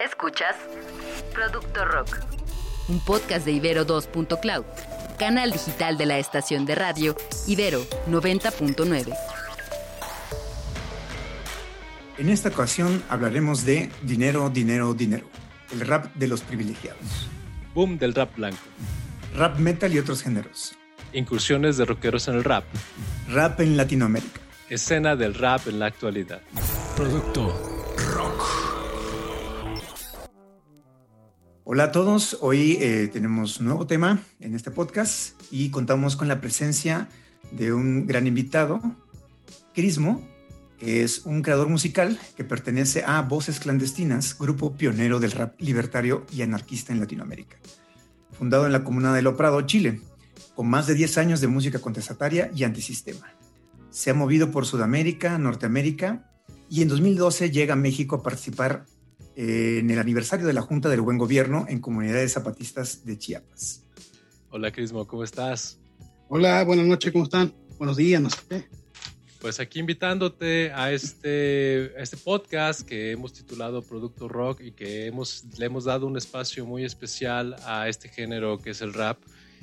Escuchas 0.00 0.56
Producto 1.34 1.84
Rock, 1.84 2.20
un 2.88 3.00
podcast 3.00 3.44
de 3.44 3.52
Ibero 3.52 3.86
2.cloud, 3.86 4.64
canal 5.18 5.52
digital 5.52 5.98
de 5.98 6.06
la 6.06 6.18
estación 6.18 6.64
de 6.64 6.74
radio 6.74 7.14
Ibero 7.46 7.82
90.9. 8.08 9.14
En 12.16 12.30
esta 12.30 12.48
ocasión 12.48 13.02
hablaremos 13.10 13.66
de 13.66 13.90
dinero, 14.00 14.48
dinero, 14.48 14.94
dinero, 14.94 15.26
el 15.70 15.80
rap 15.80 16.06
de 16.14 16.28
los 16.28 16.40
privilegiados. 16.40 17.28
Boom 17.74 17.98
del 17.98 18.14
rap 18.14 18.34
blanco. 18.34 18.62
Rap 19.36 19.58
metal 19.58 19.92
y 19.92 19.98
otros 19.98 20.22
géneros. 20.22 20.72
Incursiones 21.12 21.76
de 21.76 21.84
rockeros 21.84 22.26
en 22.28 22.36
el 22.36 22.44
rap. 22.44 22.64
Rap 23.28 23.60
en 23.60 23.76
Latinoamérica. 23.76 24.40
Escena 24.70 25.14
del 25.14 25.34
rap 25.34 25.68
en 25.68 25.78
la 25.78 25.86
actualidad. 25.86 26.40
Producto 26.96 27.69
Hola 31.72 31.84
a 31.84 31.92
todos, 31.92 32.36
hoy 32.40 32.78
eh, 32.80 33.06
tenemos 33.12 33.60
un 33.60 33.66
nuevo 33.66 33.86
tema 33.86 34.24
en 34.40 34.56
este 34.56 34.72
podcast 34.72 35.40
y 35.52 35.70
contamos 35.70 36.16
con 36.16 36.26
la 36.26 36.40
presencia 36.40 37.08
de 37.52 37.72
un 37.72 38.08
gran 38.08 38.26
invitado, 38.26 38.80
Crismo, 39.72 40.20
que 40.80 41.04
es 41.04 41.24
un 41.26 41.42
creador 41.42 41.68
musical 41.68 42.18
que 42.36 42.42
pertenece 42.42 43.04
a 43.06 43.22
Voces 43.22 43.60
Clandestinas, 43.60 44.36
grupo 44.36 44.72
pionero 44.72 45.20
del 45.20 45.30
rap 45.30 45.60
libertario 45.60 46.26
y 46.32 46.42
anarquista 46.42 46.92
en 46.92 46.98
Latinoamérica. 46.98 47.56
Fundado 48.32 48.66
en 48.66 48.72
la 48.72 48.82
comuna 48.82 49.14
de 49.14 49.22
Loprado, 49.22 49.62
Chile, 49.62 50.00
con 50.56 50.68
más 50.68 50.88
de 50.88 50.94
10 50.94 51.18
años 51.18 51.40
de 51.40 51.46
música 51.46 51.78
contestataria 51.78 52.50
y 52.52 52.64
antisistema. 52.64 53.32
Se 53.90 54.10
ha 54.10 54.14
movido 54.14 54.50
por 54.50 54.66
Sudamérica, 54.66 55.38
Norteamérica 55.38 56.32
y 56.68 56.82
en 56.82 56.88
2012 56.88 57.52
llega 57.52 57.74
a 57.74 57.76
México 57.76 58.16
a 58.16 58.22
participar 58.24 58.86
en 59.40 59.90
el 59.90 59.98
aniversario 59.98 60.46
de 60.46 60.52
la 60.52 60.60
Junta 60.60 60.90
del 60.90 61.00
Buen 61.00 61.16
Gobierno 61.16 61.64
en 61.66 61.80
comunidades 61.80 62.34
zapatistas 62.34 63.06
de 63.06 63.16
Chiapas. 63.16 63.82
Hola 64.50 64.70
Crismo, 64.70 65.06
¿cómo 65.06 65.24
estás? 65.24 65.78
Hola, 66.28 66.62
buenas 66.64 66.84
noches, 66.84 67.10
¿cómo 67.10 67.24
están? 67.24 67.54
Buenos 67.78 67.96
días, 67.96 68.20
no 68.20 68.28
sé. 68.28 68.68
Pues 69.40 69.58
aquí 69.58 69.78
invitándote 69.78 70.72
a 70.74 70.92
este, 70.92 71.94
a 71.96 72.02
este 72.02 72.18
podcast 72.18 72.82
que 72.82 73.12
hemos 73.12 73.32
titulado 73.32 73.80
Producto 73.80 74.28
Rock 74.28 74.60
y 74.60 74.72
que 74.72 75.06
hemos, 75.06 75.46
le 75.56 75.64
hemos 75.64 75.84
dado 75.84 76.06
un 76.06 76.18
espacio 76.18 76.66
muy 76.66 76.84
especial 76.84 77.56
a 77.64 77.88
este 77.88 78.10
género 78.10 78.58
que 78.58 78.70
es 78.70 78.82
el 78.82 78.92
rap 78.92 79.22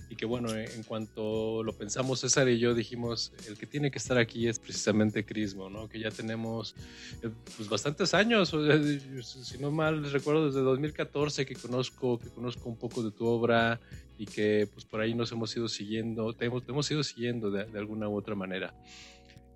y 0.09 0.15
que 0.15 0.25
bueno, 0.25 0.55
en 0.55 0.83
cuanto 0.83 1.63
lo 1.63 1.73
pensamos 1.73 2.21
César 2.21 2.47
y 2.49 2.59
yo 2.59 2.73
dijimos, 2.73 3.33
el 3.47 3.57
que 3.57 3.65
tiene 3.65 3.91
que 3.91 3.97
estar 3.97 4.17
aquí 4.17 4.47
es 4.47 4.59
precisamente 4.59 5.25
Crismo, 5.25 5.69
¿no? 5.69 5.89
Que 5.89 5.99
ya 5.99 6.11
tenemos 6.11 6.75
eh, 7.21 7.29
pues 7.55 7.67
bastantes 7.67 8.13
años, 8.13 8.55
si 9.21 9.57
no 9.57 9.71
mal 9.71 10.09
recuerdo 10.11 10.47
desde 10.47 10.61
2014 10.61 11.45
que 11.45 11.55
conozco, 11.55 12.19
que 12.19 12.29
conozco 12.29 12.69
un 12.69 12.77
poco 12.77 13.03
de 13.03 13.11
tu 13.11 13.25
obra 13.25 13.79
y 14.17 14.25
que 14.25 14.67
pues 14.73 14.85
por 14.85 15.01
ahí 15.01 15.13
nos 15.13 15.31
hemos 15.31 15.55
ido 15.55 15.67
siguiendo, 15.67 16.33
te 16.33 16.45
hemos, 16.45 16.65
te 16.65 16.71
hemos 16.71 16.89
ido 16.89 17.03
siguiendo 17.03 17.51
de, 17.51 17.65
de 17.65 17.79
alguna 17.79 18.07
u 18.07 18.15
otra 18.15 18.35
manera. 18.35 18.73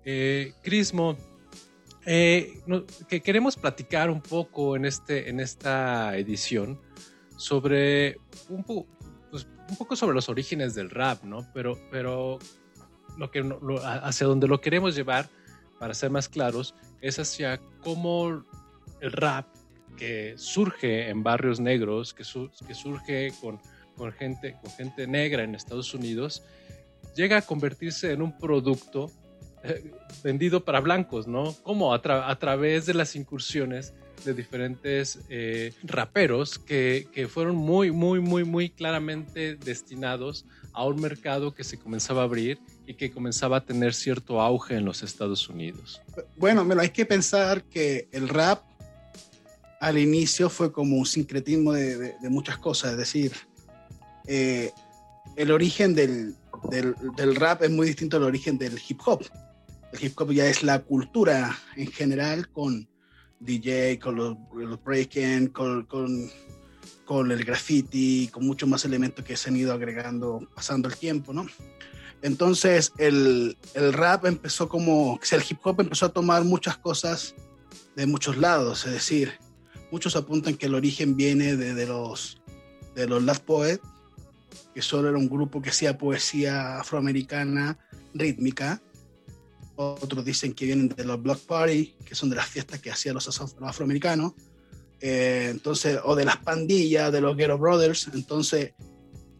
Eh, 0.04 0.52
Crismo, 0.62 1.16
eh, 2.04 2.60
que 3.08 3.20
queremos 3.20 3.56
platicar 3.56 4.10
un 4.10 4.20
poco 4.20 4.74
en, 4.74 4.84
este, 4.84 5.30
en 5.30 5.38
esta 5.38 6.16
edición 6.16 6.80
sobre 7.36 8.16
un, 8.48 8.64
pues, 8.64 8.84
un 9.72 9.78
poco 9.78 9.96
sobre 9.96 10.14
los 10.14 10.28
orígenes 10.28 10.74
del 10.74 10.90
rap, 10.90 11.24
¿no? 11.24 11.48
Pero, 11.54 11.78
pero 11.90 12.38
lo 13.16 13.30
que, 13.30 13.42
lo, 13.42 13.80
hacia 13.82 14.26
donde 14.26 14.46
lo 14.46 14.60
queremos 14.60 14.94
llevar, 14.94 15.30
para 15.78 15.94
ser 15.94 16.10
más 16.10 16.28
claros, 16.28 16.74
es 17.00 17.18
hacia 17.18 17.58
cómo 17.82 18.44
el 19.00 19.12
rap 19.12 19.46
que 19.96 20.34
surge 20.36 21.08
en 21.08 21.22
barrios 21.22 21.58
negros, 21.58 22.12
que, 22.12 22.22
su, 22.22 22.50
que 22.66 22.74
surge 22.74 23.32
con, 23.40 23.60
con, 23.96 24.12
gente, 24.12 24.56
con 24.60 24.70
gente 24.72 25.06
negra 25.06 25.42
en 25.42 25.54
Estados 25.54 25.94
Unidos, 25.94 26.44
llega 27.16 27.38
a 27.38 27.42
convertirse 27.42 28.12
en 28.12 28.20
un 28.20 28.38
producto 28.38 29.10
eh, 29.64 29.90
vendido 30.22 30.64
para 30.66 30.80
blancos, 30.80 31.26
¿no? 31.26 31.54
Como 31.62 31.94
a, 31.94 32.02
tra 32.02 32.28
a, 32.28 32.38
través 32.38 32.84
de 32.84 32.92
las 32.94 33.16
incursiones 33.16 33.94
de 34.24 34.34
diferentes 34.34 35.20
eh, 35.28 35.72
raperos 35.82 36.58
que, 36.58 37.08
que, 37.12 37.28
fueron 37.28 37.56
muy, 37.56 37.90
muy, 37.90 38.20
muy, 38.20 38.44
muy 38.44 38.70
claramente 38.70 39.56
destinados 39.56 40.44
a 40.72 40.84
un 40.84 41.00
mercado 41.00 41.54
que 41.54 41.64
se 41.64 41.78
comenzaba 41.78 42.22
a 42.22 42.24
abrir 42.24 42.58
y 42.86 42.94
que 42.94 43.10
comenzaba 43.10 43.58
a 43.58 43.64
tener 43.64 43.94
cierto 43.94 44.40
auge 44.40 44.76
en 44.76 44.84
los 44.84 45.02
Estados 45.02 45.48
Unidos. 45.48 46.00
Bueno, 46.36 46.66
pero 46.66 46.80
hay 46.80 46.90
que 46.90 47.06
pensar 47.06 47.64
que 47.64 48.08
el 48.12 48.28
rap 48.28 48.62
al 49.80 49.98
inicio 49.98 50.48
fue 50.48 50.72
como 50.72 50.96
un 50.96 51.06
sincretismo 51.06 51.72
de, 51.72 51.96
de, 51.96 52.14
de 52.20 52.28
muchas 52.30 52.58
cosas, 52.58 52.92
es 52.92 52.98
decir, 52.98 53.32
eh, 54.26 54.70
el 55.36 55.50
origen 55.50 55.94
del, 55.94 56.36
del, 56.70 56.94
del, 57.16 57.36
rap 57.36 57.62
es 57.62 57.70
muy 57.70 57.86
distinto 57.86 58.16
al 58.16 58.24
origen 58.24 58.58
del 58.58 58.80
hip 58.86 59.00
hop. 59.04 59.24
El 59.92 60.04
hip 60.04 60.20
hop 60.20 60.30
ya 60.32 60.46
es 60.46 60.62
la 60.62 60.80
cultura 60.80 61.58
en 61.76 61.86
general 61.86 62.48
con 62.50 62.88
DJ, 63.44 63.98
con 63.98 64.16
los, 64.16 64.36
los 64.54 64.82
breaking, 64.82 65.48
con, 65.48 65.84
con, 65.84 67.30
el 67.30 67.44
graffiti, 67.44 68.28
con 68.28 68.46
muchos 68.46 68.68
más 68.68 68.84
elementos 68.86 69.24
que 69.24 69.36
se 69.36 69.50
han 69.50 69.56
ido 69.56 69.72
agregando 69.72 70.48
pasando 70.54 70.88
el 70.88 70.96
tiempo, 70.96 71.34
¿no? 71.34 71.46
Entonces 72.22 72.92
el, 72.96 73.58
el 73.74 73.92
rap 73.92 74.24
empezó 74.24 74.68
como, 74.68 75.20
el 75.30 75.42
hip 75.48 75.58
hop 75.62 75.80
empezó 75.80 76.06
a 76.06 76.12
tomar 76.12 76.44
muchas 76.44 76.78
cosas 76.78 77.34
de 77.96 78.06
muchos 78.06 78.38
lados, 78.38 78.86
es 78.86 78.92
decir, 78.92 79.32
muchos 79.90 80.16
apuntan 80.16 80.54
que 80.54 80.66
el 80.66 80.74
origen 80.74 81.16
viene 81.16 81.56
de, 81.56 81.74
de 81.74 81.86
los, 81.86 82.40
de 82.94 83.06
los 83.06 83.22
Last 83.22 83.44
Poets, 83.44 83.82
que 84.74 84.80
solo 84.80 85.10
era 85.10 85.18
un 85.18 85.28
grupo 85.28 85.60
que 85.60 85.70
hacía 85.70 85.98
poesía 85.98 86.78
afroamericana 86.78 87.78
rítmica, 88.14 88.80
otros 89.76 90.24
dicen 90.24 90.52
que 90.52 90.66
vienen 90.66 90.88
de 90.88 91.04
los 91.04 91.22
block 91.22 91.40
party, 91.40 91.96
que 92.04 92.14
son 92.14 92.30
de 92.30 92.36
las 92.36 92.46
fiestas 92.46 92.80
que 92.80 92.90
hacían 92.90 93.14
los, 93.14 93.40
afroamericanos, 93.60 94.32
eh, 95.00 95.48
entonces, 95.50 95.98
o 96.04 96.14
de 96.14 96.24
las 96.24 96.36
pandillas, 96.38 97.12
de 97.12 97.20
los 97.20 97.36
Ghetto 97.36 97.58
Brothers, 97.58 98.08
entonces 98.14 98.72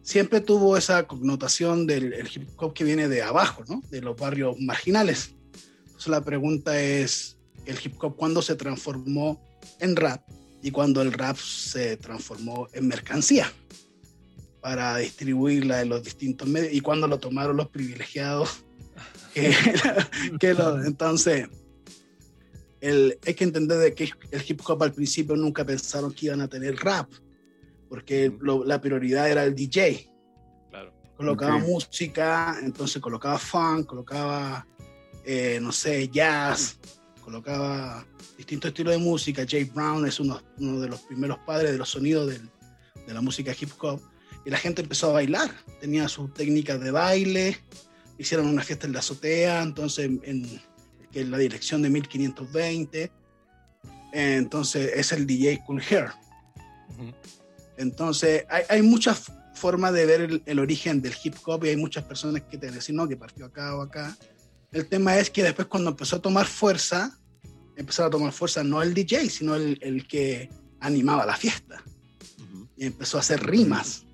siempre 0.01 0.41
tuvo 0.41 0.75
esa 0.75 1.07
connotación 1.07 1.87
del 1.87 2.27
hip 2.33 2.49
hop 2.57 2.73
que 2.73 2.83
viene 2.83 3.07
de 3.07 3.21
abajo, 3.21 3.63
¿no? 3.67 3.81
de 3.89 4.01
los 4.01 4.17
barrios 4.17 4.59
marginales. 4.59 5.35
Entonces 5.85 6.07
la 6.07 6.21
pregunta 6.21 6.81
es, 6.81 7.37
¿el 7.65 7.77
hip 7.83 7.95
hop 8.03 8.17
cuándo 8.17 8.41
se 8.41 8.55
transformó 8.55 9.41
en 9.79 9.95
rap 9.95 10.21
y 10.61 10.71
cuándo 10.71 11.01
el 11.01 11.13
rap 11.13 11.37
se 11.37 11.97
transformó 11.97 12.67
en 12.73 12.87
mercancía? 12.87 13.51
para 14.63 14.95
distribuirla 14.95 15.81
en 15.81 15.89
los 15.89 16.03
distintos 16.03 16.47
medios 16.47 16.71
y 16.71 16.79
cuándo 16.79 17.05
lo 17.05 17.19
tomaron 17.19 17.57
los 17.57 17.67
privilegiados 17.67 18.62
que, 19.33 19.53
que 20.39 20.53
lo, 20.53 20.83
entonces, 20.83 21.47
el, 22.81 23.17
hay 23.25 23.33
que 23.33 23.43
entender 23.43 23.77
de 23.77 23.93
que 23.93 24.11
el 24.31 24.43
hip 24.47 24.61
hop 24.65 24.83
al 24.83 24.93
principio 24.93 25.35
nunca 25.35 25.65
pensaron 25.65 26.13
que 26.13 26.27
iban 26.27 26.41
a 26.41 26.47
tener 26.47 26.75
rap, 26.75 27.09
porque 27.89 28.31
lo, 28.41 28.65
la 28.65 28.81
prioridad 28.81 29.29
era 29.29 29.43
el 29.43 29.55
DJ. 29.55 30.09
Claro. 30.69 30.93
Colocaba 31.15 31.55
okay. 31.55 31.67
música, 31.67 32.57
entonces 32.61 33.01
colocaba 33.01 33.39
funk, 33.39 33.85
colocaba, 33.85 34.67
eh, 35.25 35.59
no 35.61 35.71
sé, 35.71 36.09
jazz, 36.09 36.77
colocaba 37.23 38.05
distintos 38.37 38.69
estilos 38.69 38.93
de 38.93 38.99
música. 38.99 39.45
Jay 39.47 39.63
Brown 39.63 40.05
es 40.05 40.19
uno, 40.19 40.41
uno 40.59 40.81
de 40.81 40.89
los 40.89 41.01
primeros 41.01 41.39
padres 41.39 41.71
de 41.71 41.77
los 41.77 41.89
sonidos 41.89 42.29
del, 42.29 42.49
de 43.07 43.13
la 43.13 43.21
música 43.21 43.53
hip 43.57 43.71
hop. 43.79 44.01
Y 44.45 44.49
la 44.49 44.57
gente 44.57 44.81
empezó 44.81 45.11
a 45.11 45.13
bailar, 45.13 45.49
tenía 45.79 46.09
sus 46.09 46.33
técnicas 46.33 46.81
de 46.81 46.91
baile, 46.91 47.57
hicieron 48.23 48.47
una 48.47 48.63
fiesta 48.63 48.87
en 48.87 48.93
la 48.93 48.99
azotea, 48.99 49.61
entonces 49.61 50.05
en, 50.05 50.61
en 51.13 51.31
la 51.31 51.37
dirección 51.37 51.81
de 51.81 51.89
1520. 51.89 53.11
Entonces 54.11 54.91
es 54.95 55.11
el 55.11 55.25
DJ 55.25 55.63
Cool 55.65 55.81
Hair. 55.81 56.11
Uh 56.97 57.03
-huh. 57.03 57.13
Entonces 57.77 58.45
hay, 58.49 58.63
hay, 58.69 58.81
muchas 58.81 59.31
formas 59.55 59.93
de 59.93 60.05
ver 60.05 60.21
el, 60.21 60.43
el, 60.45 60.59
origen 60.59 61.01
del 61.01 61.13
hip 61.23 61.35
hop 61.45 61.65
y 61.65 61.69
hay 61.69 61.77
muchas 61.77 62.03
personas 62.03 62.43
que 62.43 62.57
te 62.57 62.69
dicen, 62.69 62.95
no, 62.95 63.07
que 63.07 63.17
partió 63.17 63.45
acá 63.45 63.75
o 63.75 63.81
acá. 63.81 64.15
El 64.71 64.87
tema 64.87 65.17
es 65.17 65.29
que 65.29 65.43
después 65.43 65.67
cuando 65.67 65.91
empezó 65.91 66.17
a 66.17 66.21
tomar 66.21 66.45
fuerza, 66.45 67.17
empezaron 67.75 68.09
a 68.09 68.11
tomar 68.11 68.31
fuerza 68.31 68.63
no 68.63 68.81
el 68.81 68.93
DJ, 68.93 69.29
sino 69.29 69.55
el, 69.55 69.79
el 69.81 70.07
que 70.07 70.49
animaba 70.79 71.25
la 71.25 71.35
fiesta. 71.35 71.83
Uh 72.37 72.41
-huh. 72.41 72.67
Y 72.77 72.85
empezó 72.85 73.17
a 73.17 73.21
hacer 73.21 73.43
rimas 73.43 74.05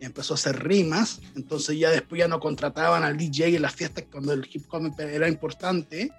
empezó 0.00 0.34
a 0.34 0.36
hacer 0.36 0.62
rimas, 0.62 1.20
entonces 1.34 1.78
ya 1.78 1.90
después 1.90 2.18
ya 2.18 2.28
no 2.28 2.40
contrataban 2.40 3.02
al 3.02 3.16
DJ 3.16 3.56
en 3.56 3.62
las 3.62 3.74
fiestas 3.74 4.04
cuando 4.10 4.32
el 4.32 4.48
hip 4.52 4.64
hop 4.70 4.92
era 4.98 5.28
importante, 5.28 6.10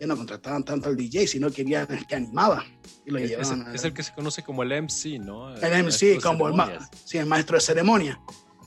ya 0.00 0.06
no 0.06 0.16
contrataban 0.16 0.64
tanto 0.64 0.88
al 0.88 0.96
DJ, 0.96 1.26
sino 1.26 1.50
querían 1.50 1.86
el 1.90 2.06
que 2.06 2.16
animaba. 2.16 2.64
Y 3.06 3.10
lo 3.10 3.18
es, 3.18 3.30
llevaban 3.30 3.60
es, 3.60 3.66
el, 3.68 3.74
es, 3.74 3.84
el 3.84 3.94
que 3.94 4.02
se 4.02 4.12
conoce 4.12 4.42
como 4.42 4.62
el 4.62 4.82
MC, 4.82 5.18
¿no? 5.20 5.54
El 5.54 5.84
MC, 5.84 6.20
como 6.20 6.48
el, 6.48 6.54
ma 6.54 6.88
sí, 7.04 7.18
el, 7.18 7.26
maestro 7.26 7.56
de 7.56 7.60
ceremonia. 7.60 8.20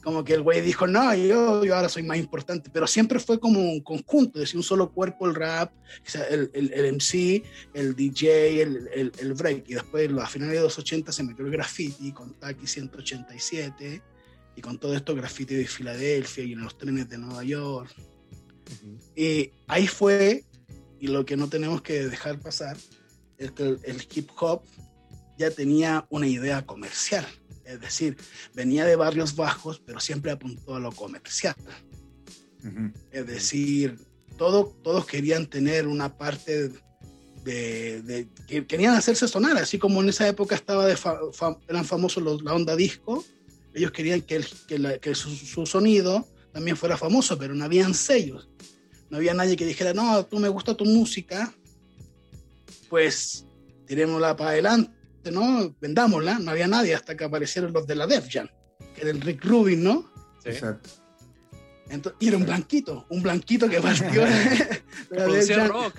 como 0.03 0.23
que 0.23 0.33
el 0.33 0.43
güey 0.43 0.61
dijo, 0.61 0.85
no, 0.85 1.13
yo, 1.15 1.65
yo 1.65 1.75
ahora 1.75 1.89
soy 1.89 2.03
más 2.03 2.17
importante, 2.17 2.69
pero 2.71 2.85
siempre 2.85 3.19
fue 3.19 3.39
como 3.39 3.59
un 3.59 3.81
conjunto, 3.81 4.39
decir, 4.39 4.55
un 4.55 4.63
solo 4.63 4.91
cuerpo 4.91 5.27
el 5.27 5.35
rap, 5.35 5.73
el, 6.29 6.51
el, 6.53 6.71
el 6.71 6.93
MC, 6.93 7.43
el 7.73 7.95
DJ, 7.95 8.61
el, 8.61 8.89
el, 8.93 9.11
el, 9.17 9.33
break, 9.33 9.63
y 9.67 9.73
después 9.73 10.09
a 10.21 10.27
finales 10.27 10.55
de 10.55 10.61
los 10.61 10.77
80 10.77 11.11
se 11.11 11.23
metió 11.23 11.43
el 11.43 11.51
graffiti 11.51 12.11
con 12.11 12.33
Taki 12.35 12.67
187 12.67 14.14
y 14.55 14.61
con 14.61 14.79
todo 14.79 14.95
esto 14.95 15.15
graffiti 15.15 15.55
de 15.55 15.67
Filadelfia 15.67 16.43
y 16.43 16.53
en 16.53 16.61
los 16.61 16.77
trenes 16.77 17.09
de 17.09 17.17
Nueva 17.17 17.43
York. 17.43 17.93
Y 19.15 19.51
ahí 19.67 19.87
fue, 19.87 20.45
y 20.99 21.07
lo 21.07 21.25
que 21.25 21.37
no 21.37 21.49
tenemos 21.49 21.81
que 21.81 22.07
dejar 22.07 22.39
pasar, 22.39 22.77
es 23.37 23.51
que 23.51 23.77
el 23.83 24.07
hip 24.13 24.29
hop 24.39 24.63
ya 25.37 25.51
tenía 25.51 26.05
una 26.09 26.27
idea 26.27 26.65
comercial 26.65 27.25
es 27.65 27.81
decir, 27.81 28.17
venía 28.53 28.85
de 28.85 28.95
barrios 28.95 29.35
bajos, 29.35 29.81
pero 29.85 29.99
siempre 29.99 30.31
apuntó 30.31 30.75
a 30.75 30.79
lo 30.79 30.91
comercial. 30.91 31.55
Es 33.11 33.27
decir, 33.27 33.97
todo, 34.37 34.75
todos 34.83 35.05
querían 35.05 35.47
tener 35.47 35.87
una 35.87 36.17
parte 36.17 36.71
de, 37.43 38.27
que 38.47 38.65
querían 38.65 38.95
hacerse 38.95 39.27
sonar, 39.27 39.57
así 39.57 39.77
como 39.77 40.01
en 40.01 40.09
esa 40.09 40.27
época 40.27 40.55
estaba 40.55 40.87
de 40.87 40.97
eran 41.67 41.85
famosos 41.85 42.23
los, 42.23 42.43
la 42.43 42.53
onda 42.53 42.75
disco, 42.75 43.23
ellos 43.75 43.91
querían 43.91 44.21
que, 44.21 44.43
que, 45.01 45.15
su, 45.15 45.65
sonido 45.65 46.27
también 46.51 46.77
fuera 46.77 46.97
famoso, 46.97 47.37
pero 47.37 47.53
no 47.53 47.65
habían 47.65 47.93
sellos. 47.93 48.49
No 49.09 49.17
había 49.17 49.33
nadie 49.33 49.55
que 49.55 49.65
dijera, 49.65 49.93
no, 49.93 50.25
tú 50.25 50.39
me 50.39 50.49
gusta 50.49 50.75
tu 50.75 50.85
música, 50.85 51.53
pues 52.89 53.45
tirémosla 53.85 54.35
para 54.35 54.51
adelante 54.51 54.95
¿no? 55.31 55.75
Vendámosla, 55.79 56.39
no 56.39 56.51
había 56.51 56.67
nadie 56.67 56.95
hasta 56.95 57.15
que 57.15 57.23
aparecieron 57.23 57.73
los 57.73 57.87
de 57.87 57.95
la 57.95 58.07
Def 58.07 58.27
Jam, 58.29 58.47
que 58.93 59.01
era 59.01 59.11
el 59.11 59.21
Rick 59.21 59.43
Rubin, 59.43 59.83
¿no? 59.83 60.11
Exacto. 60.43 60.89
Entonces, 61.89 62.17
y 62.19 62.27
era 62.27 62.37
un 62.37 62.45
blanquito, 62.45 63.05
un 63.09 63.21
blanquito 63.21 63.69
que 63.69 63.79
partió 63.79 64.25
la 65.09 65.27
Def 65.27 65.49
Jam. 65.49 65.67
rock. 65.67 65.95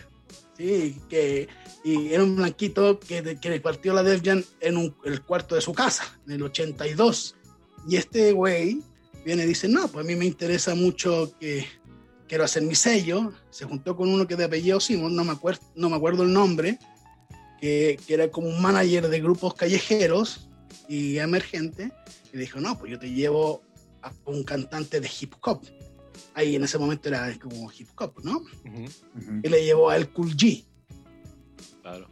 Sí, 0.56 1.00
que 1.08 1.48
y 1.84 2.12
era 2.12 2.24
un 2.24 2.34
blanquito 2.34 2.98
que, 2.98 3.38
que 3.40 3.60
partió 3.60 3.92
la 3.92 4.02
Def 4.02 4.22
Jam 4.24 4.42
en 4.60 4.94
el 5.04 5.22
cuarto 5.22 5.54
de 5.54 5.60
su 5.60 5.72
casa, 5.72 6.18
en 6.26 6.32
el 6.32 6.42
82. 6.42 7.35
Y 7.88 7.96
este 7.96 8.32
güey 8.32 8.82
viene 9.24 9.44
y 9.44 9.46
dice, 9.46 9.68
no, 9.68 9.88
pues 9.88 10.04
a 10.04 10.08
mí 10.08 10.16
me 10.16 10.24
interesa 10.24 10.74
mucho 10.74 11.36
que 11.38 11.66
quiero 12.28 12.44
hacer 12.44 12.62
mi 12.62 12.74
sello. 12.74 13.32
Se 13.50 13.64
juntó 13.64 13.96
con 13.96 14.08
uno 14.08 14.26
que 14.26 14.36
de 14.36 14.44
apellido 14.44 14.80
Simon, 14.80 15.14
no 15.14 15.24
me 15.24 15.32
acuerdo, 15.32 15.62
no 15.76 15.90
me 15.90 15.96
acuerdo 15.96 16.22
el 16.24 16.32
nombre, 16.32 16.78
que, 17.60 17.98
era 18.08 18.28
como 18.30 18.48
un 18.48 18.60
manager 18.60 19.08
de 19.08 19.20
grupos 19.20 19.54
callejeros 19.54 20.48
y 20.88 21.18
emergente, 21.18 21.92
y 22.32 22.38
dijo, 22.38 22.60
no, 22.60 22.78
pues 22.78 22.92
yo 22.92 22.98
te 22.98 23.10
llevo 23.10 23.62
a 24.02 24.12
un 24.26 24.42
cantante 24.44 25.00
de 25.00 25.10
hip 25.20 25.34
hop. 25.42 25.62
Ahí 26.34 26.54
en 26.54 26.64
ese 26.64 26.78
momento 26.78 27.08
era 27.08 27.36
como 27.38 27.70
hip 27.72 27.88
hop, 27.98 28.14
¿no? 28.22 28.42
Y 29.42 29.48
le 29.48 29.64
llevó 29.64 29.90
a 29.90 29.96
El 29.96 30.08
Cool 30.10 30.36
G. 30.36 30.64
Claro. 31.82 32.08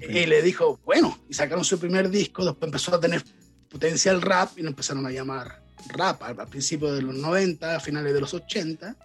Y 0.00 0.26
le 0.26 0.42
dijo, 0.42 0.78
bueno, 0.84 1.18
y 1.28 1.34
sacaron 1.34 1.64
su 1.64 1.78
primer 1.78 2.10
disco, 2.10 2.44
después 2.44 2.68
empezó 2.68 2.94
a 2.94 3.00
tener 3.00 3.22
potencial 3.68 4.22
rap 4.22 4.58
y 4.58 4.62
lo 4.62 4.68
empezaron 4.68 5.06
a 5.06 5.10
llamar 5.10 5.62
rap 5.88 6.22
al, 6.22 6.36
principio 6.48 6.92
de 6.92 7.02
los 7.02 7.14
90, 7.14 7.76
a 7.76 7.80
finales 7.80 8.14
de 8.14 8.20
los 8.20 8.34
80. 8.34 8.96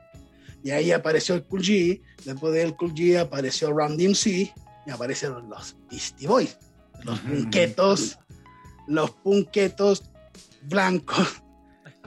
Y 0.64 0.72
ahí 0.72 0.92
apareció 0.92 1.36
el 1.36 1.44
Cool 1.44 1.62
G, 1.62 2.02
después 2.24 2.54
de 2.54 2.62
El 2.62 2.76
Cool 2.76 2.94
G 2.94 3.20
apareció 3.20 3.72
Run 3.72 3.98
DMC, 3.98 4.54
y 4.86 4.90
aparecen 4.90 5.34
los 5.50 5.76
Beastie 5.90 6.28
Boys, 6.28 6.58
los 7.04 7.20
punquetos, 7.20 8.20
los 8.88 9.12
punquetos 9.12 10.04
blancos 10.64 11.42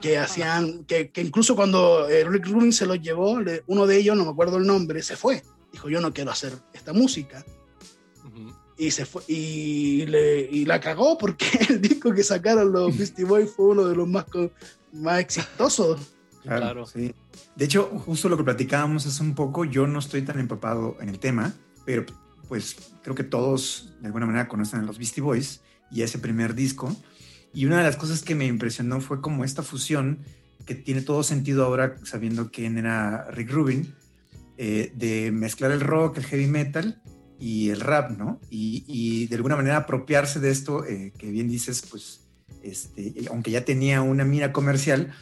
que 0.01 0.17
hacían, 0.17 0.85
que, 0.85 1.09
que 1.09 1.21
incluso 1.21 1.55
cuando 1.55 2.07
eh, 2.09 2.23
Rick 2.25 2.47
Rubin 2.47 2.73
se 2.73 2.85
los 2.85 3.01
llevó, 3.01 3.39
uno 3.67 3.87
de 3.87 3.97
ellos, 3.97 4.15
no 4.15 4.25
me 4.25 4.31
acuerdo 4.31 4.57
el 4.57 4.67
nombre, 4.67 5.01
se 5.01 5.15
fue. 5.15 5.43
Dijo, 5.71 5.89
yo 5.89 5.99
no 5.99 6.13
quiero 6.13 6.31
hacer 6.31 6.53
esta 6.73 6.93
música. 6.93 7.43
Y 8.77 8.91
se 8.91 9.05
fue, 9.05 9.23
y, 9.27 10.05
le, 10.05 10.41
y 10.41 10.65
la 10.65 10.79
cagó 10.79 11.17
porque 11.17 11.45
el 11.69 11.81
disco 11.81 12.13
que 12.13 12.23
sacaron 12.23 12.71
los 12.71 12.97
Beastie 12.97 13.25
Boys 13.25 13.51
fue 13.51 13.67
uno 13.67 13.85
de 13.85 13.95
los 13.95 14.07
más, 14.07 14.25
más 14.91 15.19
exitosos. 15.19 16.13
Claro, 16.43 16.85
sí. 16.85 17.13
De 17.55 17.65
hecho, 17.65 17.85
justo 18.05 18.29
lo 18.29 18.37
que 18.37 18.43
platicábamos 18.43 19.05
hace 19.05 19.23
un 19.23 19.33
poco, 19.33 19.65
yo 19.65 19.87
no 19.87 19.99
estoy 19.99 20.21
tan 20.21 20.39
empapado 20.39 20.97
en 20.99 21.09
el 21.09 21.19
tema, 21.19 21.53
pero 21.85 22.05
pues 22.47 22.75
creo 23.01 23.15
que 23.15 23.23
todos 23.23 23.93
de 24.01 24.07
alguna 24.07 24.25
manera 24.25 24.47
conocen 24.47 24.81
a 24.81 24.83
los 24.83 24.97
Beastie 24.97 25.23
Boys 25.23 25.61
y 25.89 26.03
ese 26.03 26.19
primer 26.19 26.53
disco. 26.53 26.95
Y 27.53 27.65
una 27.65 27.77
de 27.77 27.83
las 27.83 27.95
cosas 27.95 28.21
que 28.21 28.35
me 28.35 28.45
impresionó 28.45 29.01
fue 29.01 29.21
como 29.21 29.43
esta 29.43 29.63
fusión 29.63 30.19
que 30.65 30.75
tiene 30.75 31.01
todo 31.01 31.23
sentido 31.23 31.65
ahora 31.65 31.95
sabiendo 32.03 32.51
quién 32.51 32.77
era 32.77 33.29
Rick 33.31 33.51
Rubin, 33.51 33.95
eh, 34.57 34.91
de 34.95 35.31
mezclar 35.31 35.71
el 35.71 35.81
rock, 35.81 36.17
el 36.17 36.25
heavy 36.25 36.47
metal 36.47 37.01
y 37.45 37.69
el 37.69 37.79
rap, 37.79 38.09
¿no? 38.09 38.41
Y, 38.49 39.27
de 39.27 39.35
alguna 39.35 39.55
manera 39.55 39.77
apropiarse 39.77 40.39
de 40.39 40.49
esto, 40.49 40.83
eh, 40.83 41.13
que 41.15 41.29
bien 41.29 41.47
dices, 41.47 41.83
pues, 41.91 42.21
este, 42.63 43.13
aunque 43.29 43.51
ya 43.51 43.63
tenía 43.63 44.01
una 44.01 44.25
mira 44.25 44.51
comercial, 44.51 45.13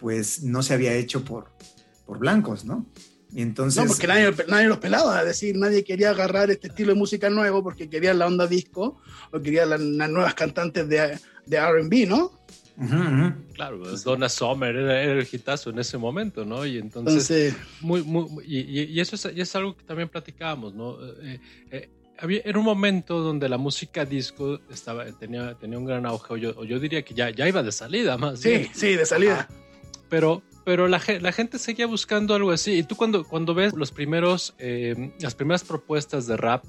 pues 0.00 0.42
no 0.42 0.64
se 0.64 0.74
había 0.74 0.92
hecho 0.94 1.24
por, 1.24 1.52
por 2.04 2.18
blancos, 2.18 2.64
¿no? 2.64 2.84
entonces, 3.32 3.80
no, 3.80 3.88
porque 3.88 4.08
nadie, 4.08 4.34
nadie, 4.48 4.66
los 4.66 4.78
pelaba, 4.78 5.20
es 5.20 5.26
decir, 5.26 5.56
nadie 5.56 5.84
quería 5.84 6.10
agarrar 6.10 6.50
este 6.50 6.66
estilo 6.66 6.94
de 6.94 6.98
música 6.98 7.30
nuevo 7.30 7.62
porque 7.62 7.88
quería 7.88 8.12
la 8.12 8.26
onda 8.26 8.48
disco 8.48 9.00
o 9.30 9.40
quería 9.40 9.64
las 9.64 9.78
nuevas 9.80 10.34
cantantes 10.34 10.88
de, 10.88 11.16
de 11.46 11.60
RB, 11.60 12.08
¿no? 12.08 12.32
Claro, 13.54 13.80
pues, 13.80 14.04
Donna 14.04 14.28
Summer 14.28 14.74
era, 14.76 15.02
el 15.02 15.26
hitazo 15.30 15.70
en 15.70 15.80
ese 15.80 15.98
momento, 15.98 16.44
¿no? 16.44 16.64
Y 16.64 16.78
entonces, 16.78 17.56
muy, 17.80 18.02
muy, 18.02 18.44
y, 18.46 18.82
y, 18.82 19.00
eso 19.00 19.16
es, 19.16 19.28
y 19.34 19.40
es, 19.40 19.56
algo 19.56 19.76
que 19.76 19.82
también 19.84 20.08
platicábamos, 20.08 20.74
¿no? 20.74 20.96
Eh, 21.22 21.40
eh, 21.72 21.90
había, 22.18 22.40
era 22.44 22.58
un 22.58 22.64
momento 22.64 23.20
donde 23.20 23.48
la 23.48 23.58
música 23.58 24.04
disco 24.04 24.60
estaba, 24.70 25.06
tenía, 25.12 25.54
tenía 25.54 25.78
un 25.78 25.86
gran 25.86 26.06
auge, 26.06 26.34
o 26.34 26.36
yo, 26.36 26.64
yo 26.64 26.78
diría 26.78 27.02
que 27.02 27.14
ya, 27.14 27.30
ya 27.30 27.48
iba 27.48 27.62
de 27.62 27.72
salida 27.72 28.16
más. 28.16 28.40
Sí, 28.40 28.70
sí, 28.72 28.94
de 28.94 29.06
salida. 29.06 29.48
Pero, 30.08 30.42
pero 30.64 30.86
la, 30.86 31.02
la, 31.20 31.32
gente 31.32 31.58
seguía 31.58 31.86
buscando 31.86 32.34
algo 32.34 32.50
así. 32.52 32.78
Y 32.78 32.82
tú 32.84 32.94
cuando, 32.94 33.24
cuando 33.24 33.54
ves 33.54 33.74
los 33.74 33.90
primeros, 33.90 34.54
eh, 34.58 35.12
las 35.20 35.34
primeras 35.34 35.64
propuestas 35.64 36.26
de 36.26 36.36
rap, 36.36 36.64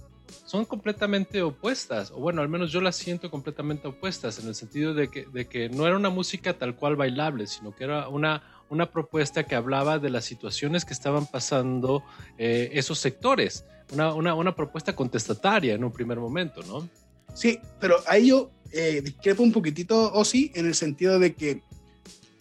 son 0.46 0.66
completamente 0.66 1.42
opuestas, 1.42 2.12
o 2.12 2.18
bueno, 2.18 2.42
al 2.42 2.50
menos 2.50 2.72
yo 2.72 2.82
las 2.82 2.96
siento 2.96 3.30
completamente 3.30 3.88
opuestas, 3.88 4.40
en 4.40 4.48
el 4.48 4.56
sentido 4.56 4.94
de 4.94 5.10
que, 5.10 5.26
de 5.26 5.48
que 5.48 5.70
no 5.70 5.86
era 5.88 5.96
una 5.96 6.10
música 6.10 6.58
tal 6.58 6.76
cual 6.76 6.96
bailable, 6.96 7.48
sino 7.48 7.76
que 7.76 7.84
era 7.84 8.10
una, 8.10 8.44
una 8.70 8.92
propuesta 8.92 9.44
que 9.44 9.56
hablaba 9.56 10.00
de 10.00 10.10
las 10.10 10.26
situaciones 10.26 10.86
que 10.86 10.94
estaban 10.94 11.26
pasando 11.26 12.04
eh, 12.38 12.70
esos 12.74 13.00
sectores, 13.00 13.66
una, 13.92 14.14
una, 14.14 14.36
una, 14.36 14.56
propuesta 14.56 14.96
contestataria 14.96 15.74
en 15.74 15.84
un 15.84 15.92
primer 15.92 16.20
momento, 16.20 16.62
¿no? 16.64 16.88
Sí, 17.34 17.60
pero 17.80 17.98
ahí 18.08 18.28
yo 18.28 18.52
eh, 18.72 19.02
discrepo 19.04 19.44
un 19.44 19.52
poquitito, 19.52 20.12
o 20.14 20.24
en 20.34 20.66
el 20.66 20.76
sentido 20.76 21.20
de 21.20 21.34
que 21.34 21.62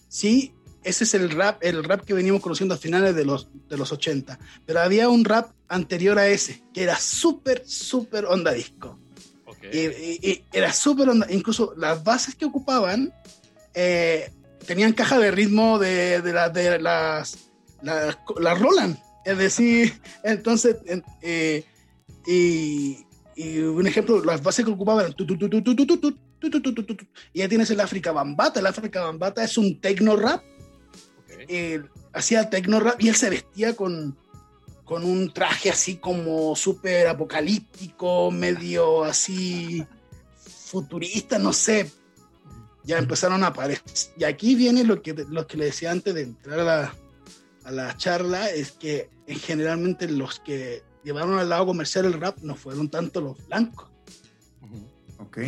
sí 0.09 0.55
ese 0.85 1.05
es 1.05 1.15
el 1.15 1.31
rap, 1.31 1.59
el 1.63 1.85
rap 1.85 2.05
que 2.05 2.15
veníamos 2.15 2.43
conociendo 2.43 2.75
a 2.75 2.79
finales 2.79 3.15
de 3.15 3.25
los, 3.25 3.49
de 3.69 3.77
los 3.77 3.93
80. 3.93 4.39
Pero 4.65 4.81
había 4.81 5.09
un 5.09 5.25
rap 5.25 5.51
anterior 5.69 6.19
a 6.19 6.29
ese, 6.29 6.63
que 6.73 6.83
era 6.83 6.97
súper, 6.97 7.63
súper 7.67 8.25
onda 8.25 8.53
disco. 8.53 8.99
Y, 9.73 10.45
era 10.53 10.73
súper 10.73 11.09
onda, 11.09 11.27
incluso 11.31 11.75
las 11.77 12.03
bases 12.05 12.35
que 12.35 12.45
ocupaban 12.45 13.13
eh, 13.75 14.31
tenían 14.67 14.93
caja 14.93 15.19
de 15.19 15.31
ritmo 15.31 15.79
de, 15.79 16.23
de, 16.23 16.33
de 16.33 16.79
las, 16.79 17.39
las, 17.83 18.17
Roland. 18.61 18.97
Es 19.25 19.37
decir, 19.37 20.01
entonces, 20.23 20.77
eh, 21.23 21.65
y, 22.27 23.05
y, 23.35 23.59
un 23.59 23.87
ejemplo, 23.87 24.25
las 24.25 24.43
bases 24.43 24.65
que 24.65 24.71
ocupaban 24.71 25.15
y 27.33 27.39
ya 27.39 27.49
tienes 27.49 27.71
el 27.71 27.81
África 27.81 28.13
Bambata. 28.13 28.61
El 28.61 28.67
África 28.67 29.03
Bambata 29.03 29.43
es 29.43 29.59
un 29.59 29.81
techno 29.81 30.17
rap 30.17 30.43
eh, 31.49 31.83
hacía 32.13 32.51
tecno 32.51 32.81
rap 32.81 33.01
y 33.03 33.09
él 33.09 33.15
se 33.15 33.31
vestía 33.31 33.75
con, 33.75 34.17
con 34.85 35.05
un 35.05 35.33
traje 35.33 35.71
así 35.71 35.97
como 35.97 36.55
súper 36.57 37.09
apocalíptico, 37.09 38.31
medio 38.31 39.05
así 39.05 39.85
futurista, 40.37 41.39
no 41.39 41.53
sé. 41.53 41.91
Ya 42.85 42.99
empezaron 42.99 43.45
a 43.45 43.49
aparecer. 43.49 43.83
Y 44.17 44.25
aquí 44.25 44.55
viene 44.55 44.85
lo 44.85 45.03
que, 45.03 45.13
lo 45.29 45.47
que 45.47 45.59
le 45.59 45.67
decía 45.67 45.91
antes 45.91 46.15
de 46.15 46.23
entrar 46.23 46.61
a 46.61 46.65
la, 46.65 46.95
a 47.65 47.71
la 47.71 47.97
charla, 47.97 48.51
es 48.51 48.73
que 48.73 49.11
generalmente 49.27 50.09
los 50.09 50.41
que 50.41 50.83
llevaron 51.05 51.39
al 51.39 51.49
lado 51.49 51.67
comercial 51.67 52.07
el 52.07 52.15
rap 52.15 52.39
no 52.41 52.55
fueron 52.55 52.89
tanto 52.89 53.21
los 53.21 53.47
blancos. 53.47 53.89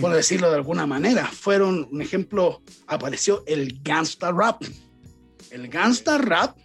Por 0.00 0.12
decirlo 0.12 0.50
de 0.50 0.56
alguna 0.56 0.86
manera, 0.86 1.26
fueron, 1.26 1.88
un 1.90 2.02
ejemplo, 2.02 2.62
apareció 2.86 3.42
el 3.46 3.80
gangsta 3.82 4.30
rap 4.30 4.62
el 5.50 5.68
gangsta 5.68 6.18
rap, 6.18 6.56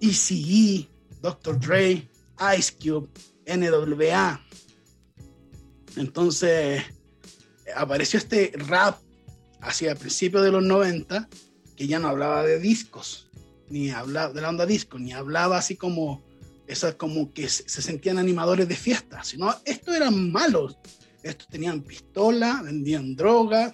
ECE, 0.00 0.88
Dr. 1.20 1.58
Dre, 1.58 2.10
Ice 2.58 2.74
Cube, 2.80 3.08
NWA. 3.46 4.44
Entonces 5.96 6.82
apareció 7.76 8.18
este 8.18 8.52
rap 8.54 8.98
hacia 9.60 9.94
principios 9.94 10.42
de 10.42 10.50
los 10.50 10.62
90, 10.62 11.28
que 11.76 11.86
ya 11.86 11.98
no 11.98 12.08
hablaba 12.08 12.44
de 12.44 12.58
discos, 12.58 13.30
ni 13.68 13.90
hablaba 13.90 14.32
de 14.32 14.40
la 14.40 14.48
onda 14.48 14.66
disco, 14.66 14.98
ni 14.98 15.12
hablaba 15.12 15.58
así 15.58 15.76
como, 15.76 16.24
esa, 16.66 16.96
como 16.96 17.32
que 17.32 17.48
se, 17.48 17.68
sentían 17.68 18.18
animadores 18.18 18.68
de 18.68 18.76
fiesta, 18.76 19.22
sino 19.24 19.54
estos 19.64 19.94
eran 19.94 20.32
malos. 20.32 20.76
Estos 21.22 21.48
tenían 21.48 21.82
pistola, 21.82 22.62
vendían 22.64 23.14
droga, 23.14 23.72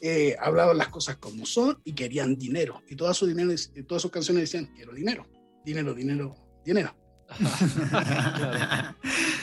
eh, 0.00 0.36
hablaban 0.40 0.78
las 0.78 0.88
cosas 0.88 1.16
como 1.16 1.46
son 1.46 1.80
y 1.84 1.92
querían 1.94 2.36
dinero. 2.36 2.82
Y 2.88 2.96
todas 2.96 3.16
sus, 3.16 3.28
dinero, 3.28 3.52
todas 3.86 4.02
sus 4.02 4.10
canciones 4.10 4.42
decían, 4.42 4.72
quiero 4.74 4.92
dinero, 4.92 5.26
dinero, 5.64 5.94
dinero, 5.94 6.36
dinero. 6.64 6.94